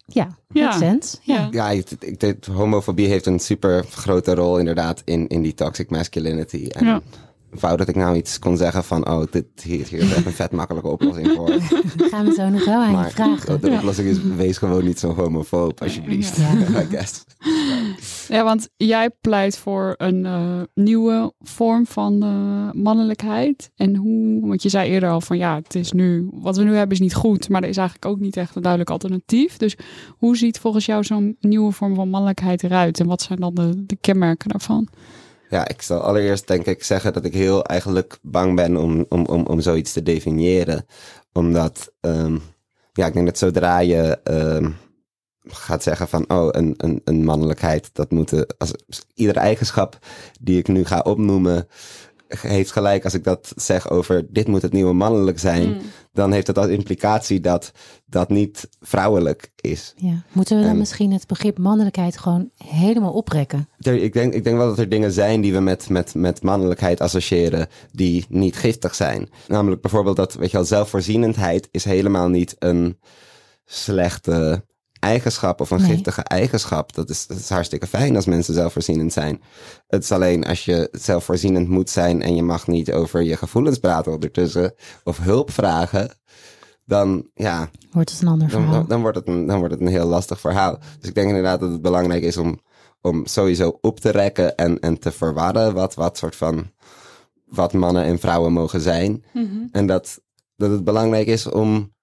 [0.07, 0.65] ja, Ja.
[0.65, 1.17] makes sense.
[1.23, 1.49] Ja.
[1.51, 1.71] Ja.
[1.71, 6.67] Ik, ik denk, homofobie heeft een super grote rol inderdaad in, in die toxic masculinity.
[6.69, 7.01] En Ja.
[7.51, 10.33] Wou dat ik nou iets kon zeggen van, oh, dit, hier, hier is echt een
[10.33, 11.49] vet makkelijke oplossing voor.
[11.97, 13.61] Daar gaan we zo nog wel aan je Maar vragen.
[13.61, 16.37] de oplossing is, wees gewoon niet zo homofoob, alsjeblieft.
[16.37, 16.53] Ja.
[16.83, 17.25] I guess.
[18.29, 23.71] Ja, want jij pleit voor een eh, nieuwe vorm van eh, mannelijkheid.
[23.77, 26.75] En hoe, want je zei eerder al van ja, het is nu, wat we nu
[26.75, 29.57] hebben is niet goed, maar er is eigenlijk ook niet echt een duidelijk alternatief.
[29.57, 29.77] Dus
[30.09, 33.85] hoe ziet volgens jou zo'n nieuwe vorm van mannelijkheid eruit en wat zijn dan de,
[33.87, 34.89] de kenmerken daarvan?
[35.49, 39.27] Ja, ik zal allereerst denk ik zeggen dat ik heel eigenlijk bang ben om, om,
[39.27, 40.87] om, om zoiets te definiëren.
[41.33, 42.37] Omdat, ehm,
[42.93, 44.71] ja, ik denk dat zodra je ehm,
[45.47, 48.73] gaat zeggen van, oh, een, een, een mannelijkheid, dat moeten, als,
[49.15, 49.99] iedere eigenschap
[50.41, 51.69] die ik nu ga opnoemen,
[52.29, 55.81] heeft gelijk als ik dat zeg over dit moet het nieuwe mannelijk zijn, Mm.
[56.19, 57.73] Dan heeft dat als implicatie dat
[58.07, 59.95] dat niet vrouwelijk is.
[59.97, 60.23] Ja.
[60.33, 63.69] Moeten we dan En- misschien het begrip mannelijkheid gewoon helemaal oprekken?
[63.79, 66.43] Er, ik, denk, ik denk wel dat er dingen zijn die we met, met, met
[66.43, 69.29] mannelijkheid associëren die niet giftig zijn.
[69.49, 72.99] Namelijk bijvoorbeeld dat, weet je wel, zelfvoorzienendheid is helemaal niet een
[73.65, 74.65] slechte
[75.01, 75.91] eigenschap of een Nee.
[75.91, 76.95] giftige eigenschap.
[76.95, 79.43] Dat is, dat is hartstikke fijn als mensen zelfvoorzienend zijn.
[79.87, 83.79] Het is alleen als je zelfvoorzienend moet zijn en je mag niet over je gevoelens
[83.79, 86.11] praten ondertussen of hulp vragen,
[86.85, 88.73] dan ja, Wordt het een ander verhaal?
[88.73, 90.79] dan, dan wordt het een, dan wordt het een heel lastig verhaal.
[90.99, 92.61] Dus ik denk inderdaad dat het belangrijk is om,
[93.01, 96.71] om sowieso op te rekken en, en te verwarren wat, wat soort van
[97.45, 99.25] wat mannen en vrouwen mogen zijn.
[99.73, 100.21] En dat,
[100.57, 101.95] dat het belangrijk is om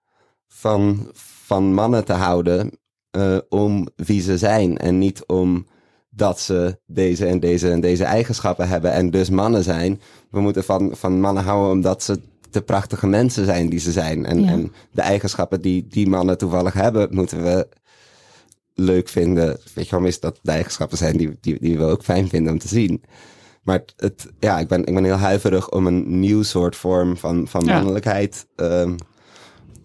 [0.48, 1.10] van,
[1.46, 2.80] van mannen te houden
[3.16, 4.78] eh, om wie ze zijn.
[4.78, 5.66] En niet om
[6.10, 10.02] dat ze deze en deze en deze eigenschappen hebben en dus mannen zijn.
[10.32, 12.20] We moeten van, van mannen houden omdat ze
[12.52, 14.26] de prachtige mensen zijn die ze zijn.
[14.26, 14.50] En, Ja.
[14.50, 17.68] en de eigenschappen die die mannen toevallig hebben, moeten we
[18.74, 19.48] leuk vinden.
[19.74, 22.54] Weet je waarom is dat de eigenschappen zijn die, die, die we ook fijn vinden
[22.54, 23.04] om te zien.
[23.64, 27.18] Maar het, het- ja, ik ben, ik ben heel huiverig om een nieuw soort vorm
[27.18, 27.74] van, van Ja.
[27.76, 28.96] mannelijkheid ehm,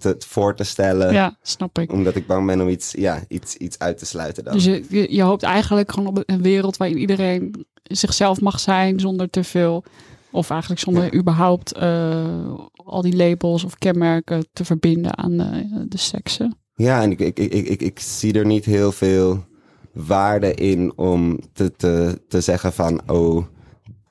[0.01, 1.13] te, voor te stellen.
[1.13, 1.93] Ja, snap ik.
[1.93, 4.53] Omdat ik bang ben om iets, ja, iets, iets uit te sluiten dan.
[4.53, 9.01] Dus je, je, je hoopt eigenlijk gewoon op een wereld waarin iedereen zichzelf mag zijn
[9.01, 9.85] zonder te veel,
[10.31, 15.99] of eigenlijk zonder überhaupt eh, al die labels of kenmerken te verbinden aan de, de
[15.99, 16.59] seksen.
[16.75, 19.45] Ja, en ik, ik, ik, ik, ik zie er niet heel veel
[19.93, 23.47] waarde in om te, te, te zeggen van, oh,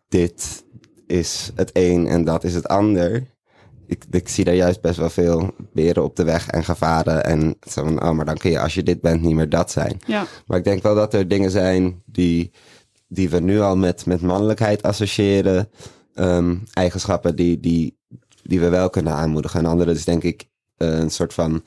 [0.08, 0.63] dit
[1.08, 3.38] is het een en dat is het ander.
[3.89, 7.23] Ik, ik zie daar juist best wel veel beren op de weg en gevaren.
[7.25, 9.71] En zo van, oh, maar dan kun je als je dit bent niet meer dat
[9.71, 9.99] zijn.
[10.06, 12.52] Ja, Maar ik denk wel dat er dingen zijn die,
[13.08, 15.69] die we nu al met, met mannelijkheid associëren.
[16.13, 17.97] Ehm, eigenschappen die, die,
[18.43, 19.60] die we wel kunnen aanmoedigen.
[19.60, 20.47] En andere is denk ik
[20.78, 21.63] eh, een soort van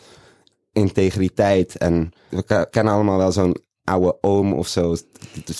[0.72, 1.76] integriteit.
[1.76, 4.96] En we ke- kennen allemaal wel zo'n oude oom of zo.
[5.44, 5.58] Dus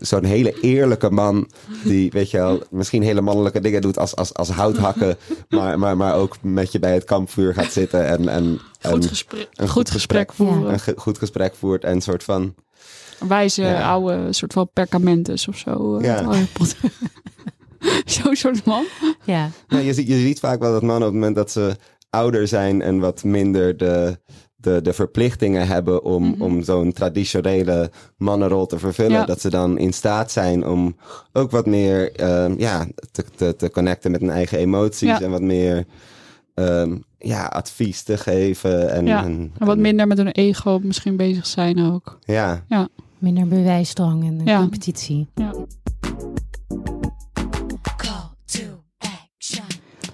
[0.00, 1.50] Zo'n hele eerlijke man
[1.84, 5.16] die, weet je wel, misschien hele mannelijke dingen doet als, als, als houthakken.
[5.48, 9.08] Maar, maar, maar ook met je bij het kampvuur gaat zitten en, en, goed, en
[9.08, 10.48] gesprek, een goed goed gesprek gesprek.
[10.48, 10.72] voeren.
[10.72, 12.54] een ge- goed gesprek voert en een soort van...
[13.28, 13.88] Wijze Ja.
[13.90, 15.96] oude soort van perkamentes of zo.
[15.96, 16.32] eh, Ja.
[18.04, 18.84] Zo'n soort man.
[19.24, 21.76] Ja, Ja, je, ziet, je ziet vaak wel dat mannen op het moment dat ze
[22.10, 24.18] ouder zijn en wat minder de,
[24.62, 26.42] de, de verplichtingen hebben om, Mhm.
[26.42, 29.24] om zo'n traditionele mannenrol te vervullen, Ja.
[29.24, 30.96] dat ze dan in staat zijn om
[31.32, 35.20] ook wat meer ehm, ja, te, te, te connecten met hun eigen emoties Ja.
[35.20, 35.84] en wat meer
[36.54, 38.90] ehm, ja, advies te geven.
[38.90, 42.18] En, Ja, en, En wat en- minder met hun ego misschien bezig zijn ook.
[42.24, 42.62] Ja,
[43.18, 44.58] minder bewijsdrang en Ja.
[44.58, 45.28] competitie.
[45.34, 45.52] Ja.
[47.96, 49.64] Call to action.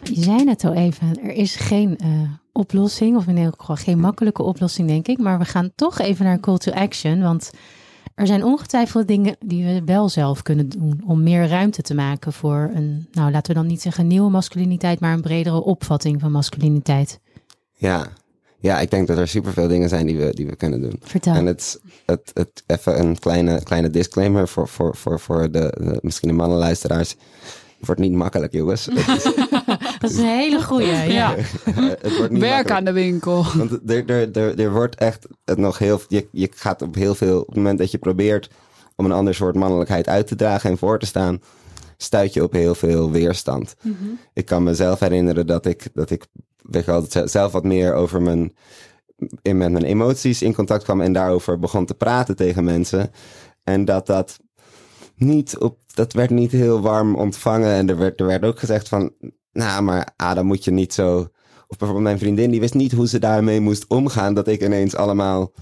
[0.03, 2.09] Je zei net al even, er is geen eh,
[2.59, 5.19] oplossing, of in ieder geval geen makkelijke oplossing, denk ik.
[5.19, 7.51] Maar we gaan toch even naar call to action, want
[8.15, 12.33] er zijn ongetwijfeld dingen die we wel zelf kunnen doen om meer ruimte te maken
[12.33, 16.33] voor een, nou laten we dan niet zeggen nieuwe masculiniteit, maar een bredere opvatting van
[16.33, 17.21] masculiniteit.
[17.75, 18.07] ja.
[18.61, 20.97] ja, ik denk dat er superveel dingen zijn die we, die we kunnen doen.
[21.01, 21.35] Vertel.
[21.35, 25.99] En het, het, het, even een kleine, kleine disclaimer voor, voor, voor, voor de, de
[26.03, 27.17] misschien de mannenluisteraars.
[27.79, 28.85] Het wordt niet makkelijk, jongens.
[30.01, 30.87] Dat is een hele goeie.
[30.93, 31.05] Ja.
[31.07, 31.35] Ja,
[32.01, 32.71] het wordt niet werk makkelijk.
[32.71, 33.45] aan de winkel.
[33.57, 36.01] Want er, er, er, er wordt echt nog heel.
[36.09, 37.41] Je, je gaat op heel veel.
[37.41, 38.51] Op het moment dat je probeert
[38.97, 41.41] om een ander soort mannelijkheid uit te dragen en voor te staan,
[41.97, 43.77] stuit je op heel veel weerstand.
[44.33, 46.27] Ik kan mezelf herinneren dat ik, dat ik
[46.63, 48.57] weet je wel, ze- zelf wat meer over mijn.
[49.43, 53.11] In, met mijn emoties in contact kwam en daarover begon te praten tegen mensen.
[53.65, 54.39] En dat dat
[55.21, 55.79] niet op.
[55.95, 57.73] Dat werd niet heel warm ontvangen.
[57.73, 59.13] En er werd, er werd ook gezegd van.
[59.53, 61.19] Nou, maar ah, dan moet je niet zo.
[61.67, 64.35] Of bijvoorbeeld mijn vriendin, die wist niet hoe ze daarmee moest omgaan.
[64.35, 65.53] Dat ik ineens allemaal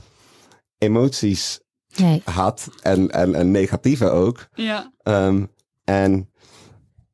[0.79, 1.61] emoties
[1.97, 2.23] Nee.
[2.25, 2.69] had.
[2.83, 4.47] En, en, en negatieve ook.
[4.55, 5.45] Ja, Ehm,
[5.85, 6.31] en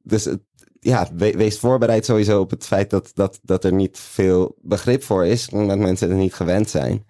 [0.02, 0.40] dus het,
[0.80, 5.02] ja, we- wees voorbereid sowieso op het feit dat, dat, dat er niet veel begrip
[5.02, 5.48] voor is.
[5.48, 7.06] Omdat mensen het niet gewend zijn.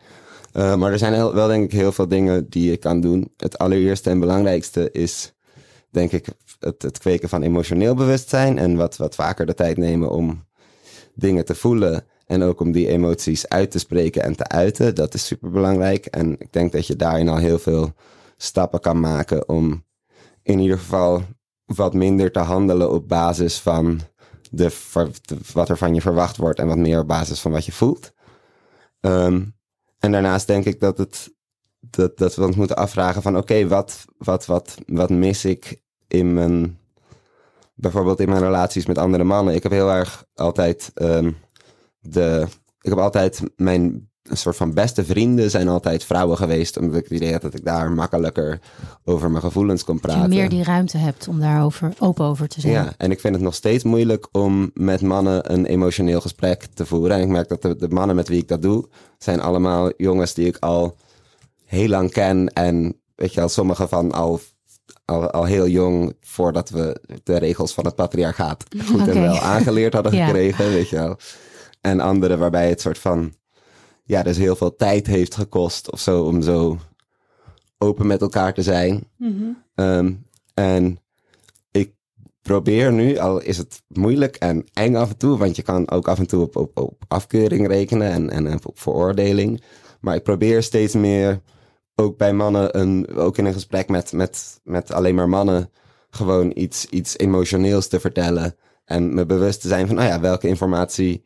[0.53, 3.33] Eh, maar er zijn wel denk ik heel veel dingen die je kan doen.
[3.37, 5.35] Het allereerste en belangrijkste is
[5.91, 6.27] denk ik
[6.59, 8.59] het, het kweken van emotioneel bewustzijn.
[8.59, 10.45] En wat, wat vaker de tijd nemen om
[11.15, 12.05] dingen te voelen.
[12.27, 14.95] En ook om die emoties uit te spreken en te uiten.
[14.95, 16.07] Dat is super belangrijk.
[16.07, 17.93] En ik denk dat je daarin al heel veel
[18.37, 19.85] stappen kan maken om
[20.43, 21.23] in ieder geval
[21.65, 24.01] wat minder te handelen op basis van
[24.51, 24.77] de,
[25.53, 28.13] wat er van je verwacht wordt en wat meer op basis van wat je voelt.
[29.01, 29.43] Ehm,
[30.03, 31.35] en daarnaast denk ik dat, het,
[31.81, 36.35] dat, dat we ons moeten afvragen van oké, wat, wat, wat, wat mis ik in
[36.35, 36.79] mijn,
[37.75, 39.55] bijvoorbeeld in mijn relaties met andere mannen.
[39.55, 41.33] Ik heb heel erg altijd ehm,
[42.01, 42.47] de,
[42.81, 47.03] ik heb altijd mijn een soort van beste vrienden zijn altijd vrouwen geweest, omdat ik
[47.05, 48.61] het idee had dat ik daar makkelijker
[49.05, 50.31] over mijn gevoelens kon Dat je praten.
[50.31, 52.73] meer die ruimte hebt om daarover open over te zijn.
[52.73, 56.87] Ja, en ik vind het nog steeds moeilijk om met mannen een emotioneel gesprek te
[56.87, 57.17] voeren.
[57.17, 60.35] En ik merk dat de, de mannen met wie ik dat doe, zijn allemaal jongens
[60.35, 60.97] die ik al
[61.65, 62.49] heel lang ken.
[62.53, 64.41] En weet je wel, sommige van al,
[65.05, 69.93] al, al heel jong, voordat we de regels van het patriarchaat goed en wel aangeleerd
[69.93, 70.25] hadden Ja.
[70.27, 71.17] gekregen, weet je wel.
[71.81, 73.33] En andere waarbij het soort van,
[74.03, 76.79] ja, dus heel veel tijd heeft gekost of zo om zo
[77.79, 79.09] open met elkaar te zijn.
[79.75, 80.13] Ehm,
[80.55, 81.01] en
[81.71, 81.95] ik
[82.43, 86.09] probeer nu, al is het moeilijk en eng af en toe, want je kan ook
[86.09, 89.63] af en toe op, op, op afkeuring rekenen en, en op veroordeling.
[90.01, 91.41] Maar ik probeer steeds meer,
[91.95, 95.71] ook bij mannen, een, ook in een gesprek met, met, met alleen maar mannen,
[96.11, 98.57] gewoon iets, iets emotioneels te vertellen.
[98.85, 101.25] En me bewust te zijn van, nou ja, welke informatie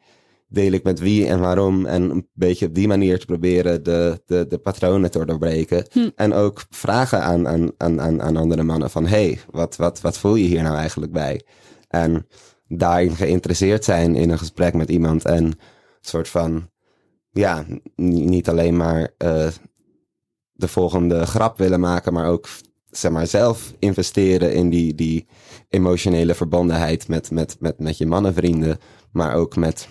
[0.49, 1.87] deel ik met wie en waarom.
[1.87, 5.87] En een beetje op die manier te proberen de, de, de patronen te doorbreken.
[5.91, 6.09] Hm.
[6.15, 9.07] En ook vragen aan, aan, aan, aan, andere mannen van...
[9.07, 11.43] hey, wat, wat, wat voel je hier nou eigenlijk bij?
[11.89, 12.27] En
[12.69, 15.25] daarin geïnteresseerd zijn in een gesprek met iemand.
[15.25, 15.59] En een
[16.01, 16.71] soort van...
[17.31, 17.65] Ja,
[17.97, 19.49] niet alleen maar eh,
[20.53, 22.13] de volgende grap willen maken...
[22.13, 22.49] maar ook
[22.91, 25.27] zeg maar, zelf investeren in die, die
[25.69, 27.09] emotionele verbondenheid...
[27.09, 28.79] Met, met, met, met je mannenvrienden,
[29.13, 29.89] maar ook met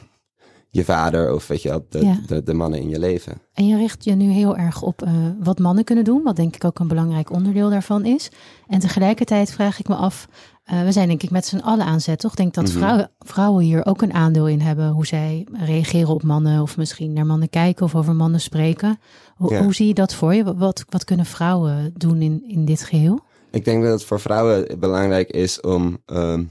[0.75, 1.33] je vader...
[1.33, 2.17] of weet je wel, de, Ja.
[2.27, 3.33] de, de mannen in je leven.
[3.53, 5.11] En je richt je nu heel erg op eh,
[5.43, 8.29] wat mannen kunnen doen, wat denk ik ook een belangrijk onderdeel daarvan is.
[8.67, 10.27] En tegelijkertijd vraag ik me af,
[10.63, 12.31] eh, we zijn denk ik met z'n allen aan zet, toch?
[12.31, 12.77] Ik denk dat Mhm.
[12.77, 17.13] vrouwen, vrouwen hier ook een aandeel in hebben, hoe zij reageren op mannen of misschien
[17.13, 18.99] naar mannen kijken of over mannen spreken.
[19.35, 19.63] Hoe, Ja.
[19.63, 20.55] hoe zie je dat voor je?
[20.55, 23.19] Wat, wat kunnen vrouwen doen in, in dit geheel?
[23.51, 26.43] Ik denk dat het voor vrouwen belangrijk is om, ehm,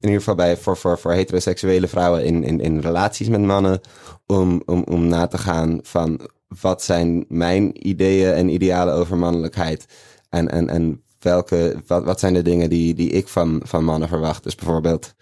[0.00, 3.80] in ieder geval bij, voor, voor, voor heteroseksuele vrouwen in, in, in relaties met mannen,
[4.26, 6.20] om, om, om na te gaan van
[6.60, 9.86] wat zijn mijn ideeën en idealen over mannelijkheid
[10.28, 14.08] en, en, en welke, wat, wat zijn de dingen die, die ik van, van mannen
[14.08, 14.42] verwacht.
[14.42, 15.14] Dus bijvoorbeeld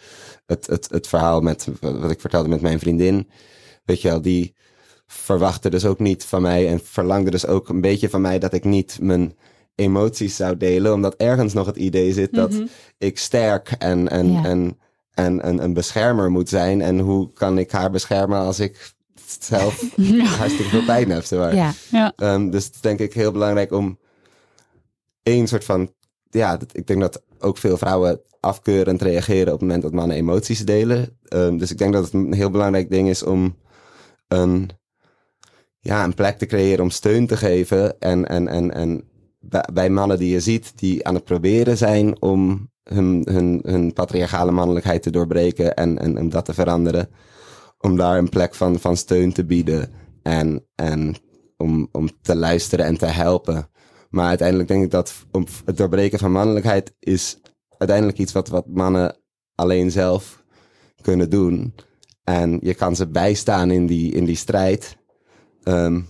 [0.46, 3.28] het, het, het verhaal met, wat ik vertelde met mijn vriendin,
[3.84, 4.54] weet je wel, die
[5.06, 8.52] verwachtte dus ook niet van mij en verlangde dus ook een beetje van mij dat
[8.52, 9.36] ik niet mijn
[9.78, 12.66] emoties zou delen, omdat ergens nog het idee zit dat Mhm.
[12.98, 14.44] ik sterk en, en, Ja.
[14.44, 14.78] en,
[15.14, 16.80] en, en een beschermer moet zijn.
[16.82, 18.92] En hoe kan ik haar beschermen als ik
[19.40, 19.94] zelf
[20.38, 21.24] hartstikke veel pijn heb?
[21.24, 21.54] zeg maar.
[21.54, 22.12] Ja, Ja.
[22.16, 23.98] Ehm, dus denk ik heel belangrijk om
[25.22, 25.92] één soort van,
[26.30, 30.16] ja, dat- ik denk dat ook veel vrouwen afkeurend reageren op het moment dat mannen
[30.16, 31.18] emoties delen.
[31.28, 33.56] Ehm, dus ik denk dat het een heel belangrijk ding is om
[34.28, 34.70] een,
[35.80, 38.00] ja, een plek te creëren om steun te geven.
[38.00, 39.04] En, en, en, en
[39.72, 44.50] bij, mannen die je ziet die aan het proberen zijn om hun, hun, hun patriarchale
[44.50, 47.08] mannelijkheid te doorbreken en, en, en dat te veranderen.
[47.78, 51.14] Om daar een plek van, van steun te bieden en, en
[51.56, 53.70] om, om te luisteren en te helpen.
[54.10, 55.26] Maar uiteindelijk denk ik dat
[55.64, 57.38] het doorbreken van mannelijkheid is
[57.78, 59.16] uiteindelijk iets wat, wat mannen
[59.54, 60.44] alleen zelf
[61.00, 61.74] kunnen doen.
[62.24, 64.96] En je kan ze bijstaan in die, in die strijd.
[65.62, 66.00] Ehm,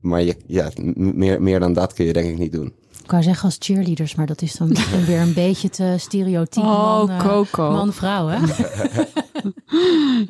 [0.00, 2.74] maar je, ja, meer, meer dan dat kun je denk ik niet doen.
[3.08, 4.68] Ik wou zeggen als cheerleaders, maar dat is dan
[5.06, 7.70] weer een beetje te stereotyp Oh, man, eh, Coco.
[7.70, 8.38] man-vrouw, hè?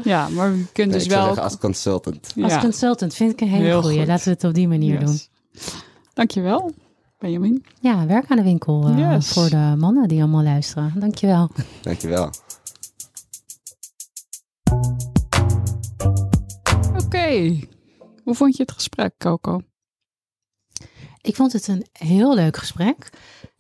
[0.02, 1.34] Ja, maar je kunt Nee, dus ik zou wel...
[1.34, 2.34] zeggen als consultant.
[2.42, 3.98] Als consultant vind ik een hele Heel goeie.
[3.98, 4.06] goed.
[4.06, 5.08] Laten we het op die manier doen.
[5.12, 5.30] Yes.
[6.14, 6.72] Dankjewel,
[7.18, 7.64] Benjamin.
[7.80, 9.28] Ja, werk aan de winkel eh, Yes.
[9.32, 10.92] voor de mannen die allemaal luisteren.
[10.96, 11.50] Dankjewel.
[11.82, 12.30] Dankjewel.
[17.04, 17.58] Oké,
[18.24, 19.60] hoe vond je het gesprek, Coco?
[21.20, 23.10] Ik vond het een heel leuk gesprek.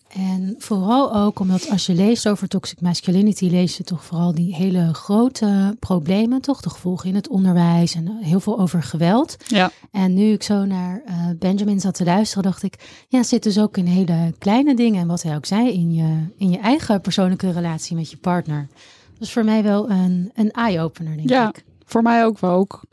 [0.08, 4.54] En vooral ook omdat als je leest over toxic masculinity, lees je toch vooral die
[4.54, 6.60] hele grote problemen, toch?
[6.60, 9.36] De gevolgen in het onderwijs en heel veel over geweld.
[9.46, 9.70] Ja.
[9.90, 13.58] En nu ik zo naar eh, Benjamin zat te luisteren, dacht ik, ja, zit dus
[13.58, 15.00] ook in hele kleine dingen.
[15.00, 18.68] En wat hij ook zei, in je, in je eigen persoonlijke relatie met je partner.
[19.12, 21.48] Dat is voor mij wel een, een eye-opener, denk Ja.
[21.48, 21.64] ik.
[21.88, 22.50] Voor mij ook wel.
[22.50, 22.84] Ook,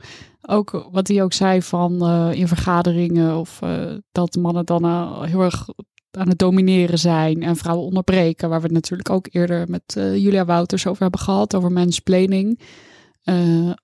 [0.41, 5.22] ook wat hij ook zei van eh, in vergaderingen of eh, dat mannen dan eh,
[5.22, 5.67] heel erg
[6.11, 8.49] aan het domineren zijn en vrouwen onderbreken.
[8.49, 12.59] Waar we het natuurlijk ook eerder met Julia Wouters over hebben gehad, over mansplaining.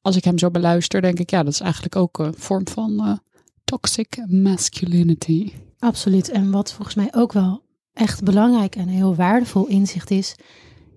[0.02, 3.20] Als ik hem zo beluister, denk ik, ja, dat is eigenlijk ook een vorm van
[3.64, 5.52] toxic masculinity.
[5.80, 6.30] Absoluut.
[6.30, 7.64] En wat volgens mij ook wel
[7.94, 10.36] echt belangrijk en heel waardevol inzicht is,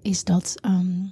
[0.02, 1.06] is dat ehm,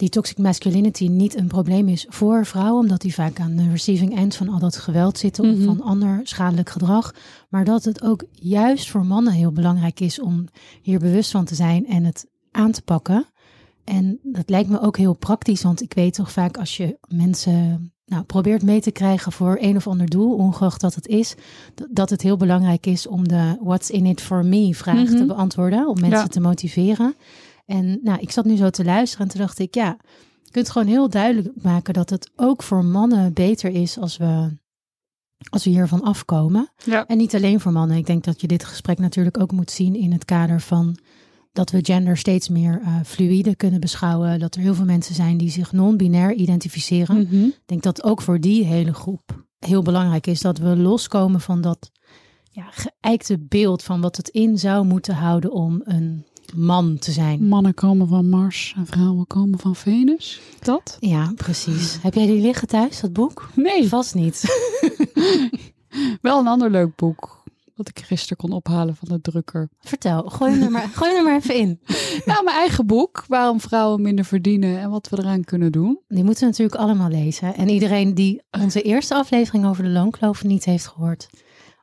[0.00, 4.16] die toxic masculinity niet een probleem is voor vrouwen, omdat die vaak aan de receiving
[4.16, 5.58] end van al dat geweld zitten Mhm.
[5.58, 7.14] of van ander schadelijk gedrag.
[7.48, 10.44] Maar dat het ook juist voor mannen heel belangrijk is om
[10.82, 13.26] hier bewust van te zijn en het aan te pakken.
[13.84, 17.92] En dat lijkt me ook heel praktisch, want ik weet toch vaak als je mensen
[18.06, 21.34] nou, probeert mee te krijgen voor een of ander doel, ongeacht dat het is,
[21.90, 25.16] dat het heel belangrijk is om de what's in it for me vraag Mhm.
[25.16, 26.26] te beantwoorden, om mensen Ja.
[26.26, 27.14] te motiveren.
[27.70, 29.96] En nou, ik zat nu zo te luisteren en toen dacht ik, ja,
[30.42, 34.56] je kunt gewoon heel duidelijk maken dat het ook voor mannen beter is als we,
[35.50, 36.72] als we hiervan afkomen.
[36.84, 37.06] Ja.
[37.06, 37.96] En niet alleen voor mannen.
[37.96, 40.98] Ik denk dat je dit gesprek natuurlijk ook moet zien in het kader van
[41.52, 44.38] dat we gender steeds meer eh, fluïde kunnen beschouwen.
[44.38, 47.16] Dat er heel veel mensen zijn die zich non-binair identificeren.
[47.16, 47.44] Mhm.
[47.44, 51.60] Ik denk dat ook voor die hele groep heel belangrijk is dat we loskomen van
[51.60, 51.90] dat
[52.50, 56.24] ja, geëikte beeld van wat het in zou moeten houden om een
[56.56, 57.48] man te zijn.
[57.48, 60.40] Mannen komen van Mars en vrouwen komen van Venus.
[60.60, 60.96] Dat?
[61.00, 61.98] Ja, precies.
[62.02, 63.48] Heb jij die liggen thuis, dat boek?
[63.54, 64.44] Nee, Vast niet.
[66.20, 67.38] wel een ander leuk boek.
[67.74, 69.68] Dat ik gisteren kon ophalen van de drukker.
[69.80, 71.80] Vertel, gooi hem er maar, gooi hem er maar even in.
[72.24, 73.24] Nou, mijn eigen boek.
[73.28, 76.00] Waarom vrouwen minder verdienen en wat we eraan kunnen doen.
[76.08, 77.54] Die moeten we natuurlijk allemaal lezen.
[77.54, 81.28] En iedereen die onze eerste aflevering over de loonkloof niet heeft gehoord,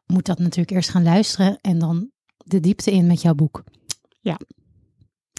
[0.06, 3.64] moet dat natuurlijk eerst gaan luisteren en dan de diepte in met jouw boek.
[4.22, 4.40] Ja.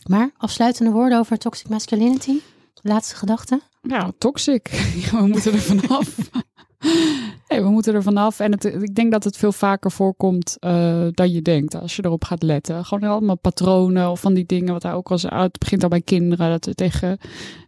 [0.07, 2.39] Maar afsluitende woorden over toxic masculinity?
[2.83, 3.61] Laatste gedachte?
[3.83, 4.69] Ja, toxic.
[5.11, 6.17] we moeten er vanaf.
[7.49, 8.41] Nee, we moeten er vanaf.
[8.41, 11.75] En het, ik denk dat het veel vaker voorkomt eh, dan je denkt.
[11.75, 12.85] Als je erop gaat letten.
[12.85, 14.73] Gewoon allemaal patronen of van die dingen.
[14.73, 15.43] Wat hij ook al zei.
[15.43, 16.51] Het begint al bij kinderen.
[16.51, 17.19] Dat we tegen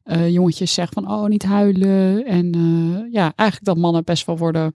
[0.02, 2.24] eh, jongetjes zeggen van oh niet huilen.
[2.24, 4.72] En eh, ja, eigenlijk dat mannen best wel worden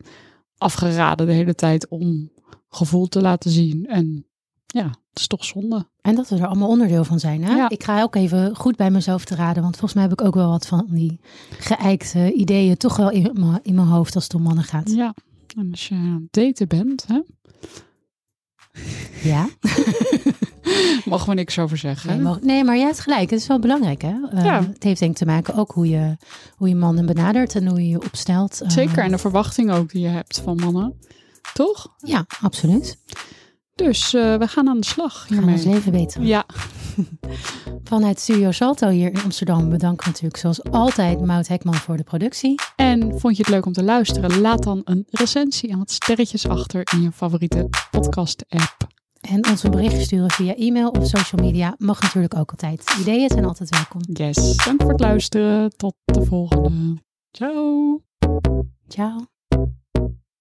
[0.57, 2.31] afgeraden de hele tijd om
[2.69, 3.85] gevoel te laten zien.
[3.85, 4.25] En
[4.65, 5.87] ja, is toch zonde.
[6.01, 7.43] En dat we er allemaal onderdeel van zijn.
[7.43, 7.55] Hè?
[7.55, 7.69] Ja.
[7.69, 9.61] Ik ga ook even goed bij mezelf te raden.
[9.63, 13.29] Want volgens mij heb ik ook wel wat van die geëikte ideeën toch wel in
[13.33, 14.91] mijn, in mijn hoofd als het om mannen gaat.
[14.91, 15.13] Ja,
[15.57, 17.21] en als je aan het daten bent, hè,
[19.23, 19.47] Ja.
[21.05, 22.09] mogen we niks over zeggen.
[22.09, 23.29] Nee, maar, nee, maar jij hebt gelijk.
[23.29, 24.01] Het is wel belangrijk.
[24.01, 24.15] Hè?
[24.31, 24.63] Eh, Ja.
[24.73, 26.17] Het heeft denk ik te maken ook hoe je,
[26.55, 28.61] hoe je mannen benadert en hoe je je opstelt.
[28.61, 30.99] Eh, Zeker, en de verwachting ook die je hebt van mannen.
[31.53, 31.87] Toch?
[31.97, 32.97] Ja, absoluut.
[33.75, 36.21] Dus eh, we gaan aan de slag We gaan ons leven beter.
[36.21, 36.45] Ja,
[37.83, 42.55] Vanuit Studio Salto hier in Amsterdam bedanken natuurlijk zoals altijd Maud Hekman voor de productie.
[42.75, 44.41] en vond je het leuk om te luisteren?
[44.41, 48.77] Laat dan een recensie en wat sterretjes achter in je favoriete podcast-app.
[49.21, 52.95] En ons een berichtje sturen via e-mail of social media mag natuurlijk ook altijd.
[52.99, 54.01] Ideeën zijn altijd welkom.
[54.13, 55.77] Yes, dank voor het luisteren.
[55.77, 57.01] Tot de volgende.
[57.31, 58.01] Ciao.
[58.87, 59.34] Ciao.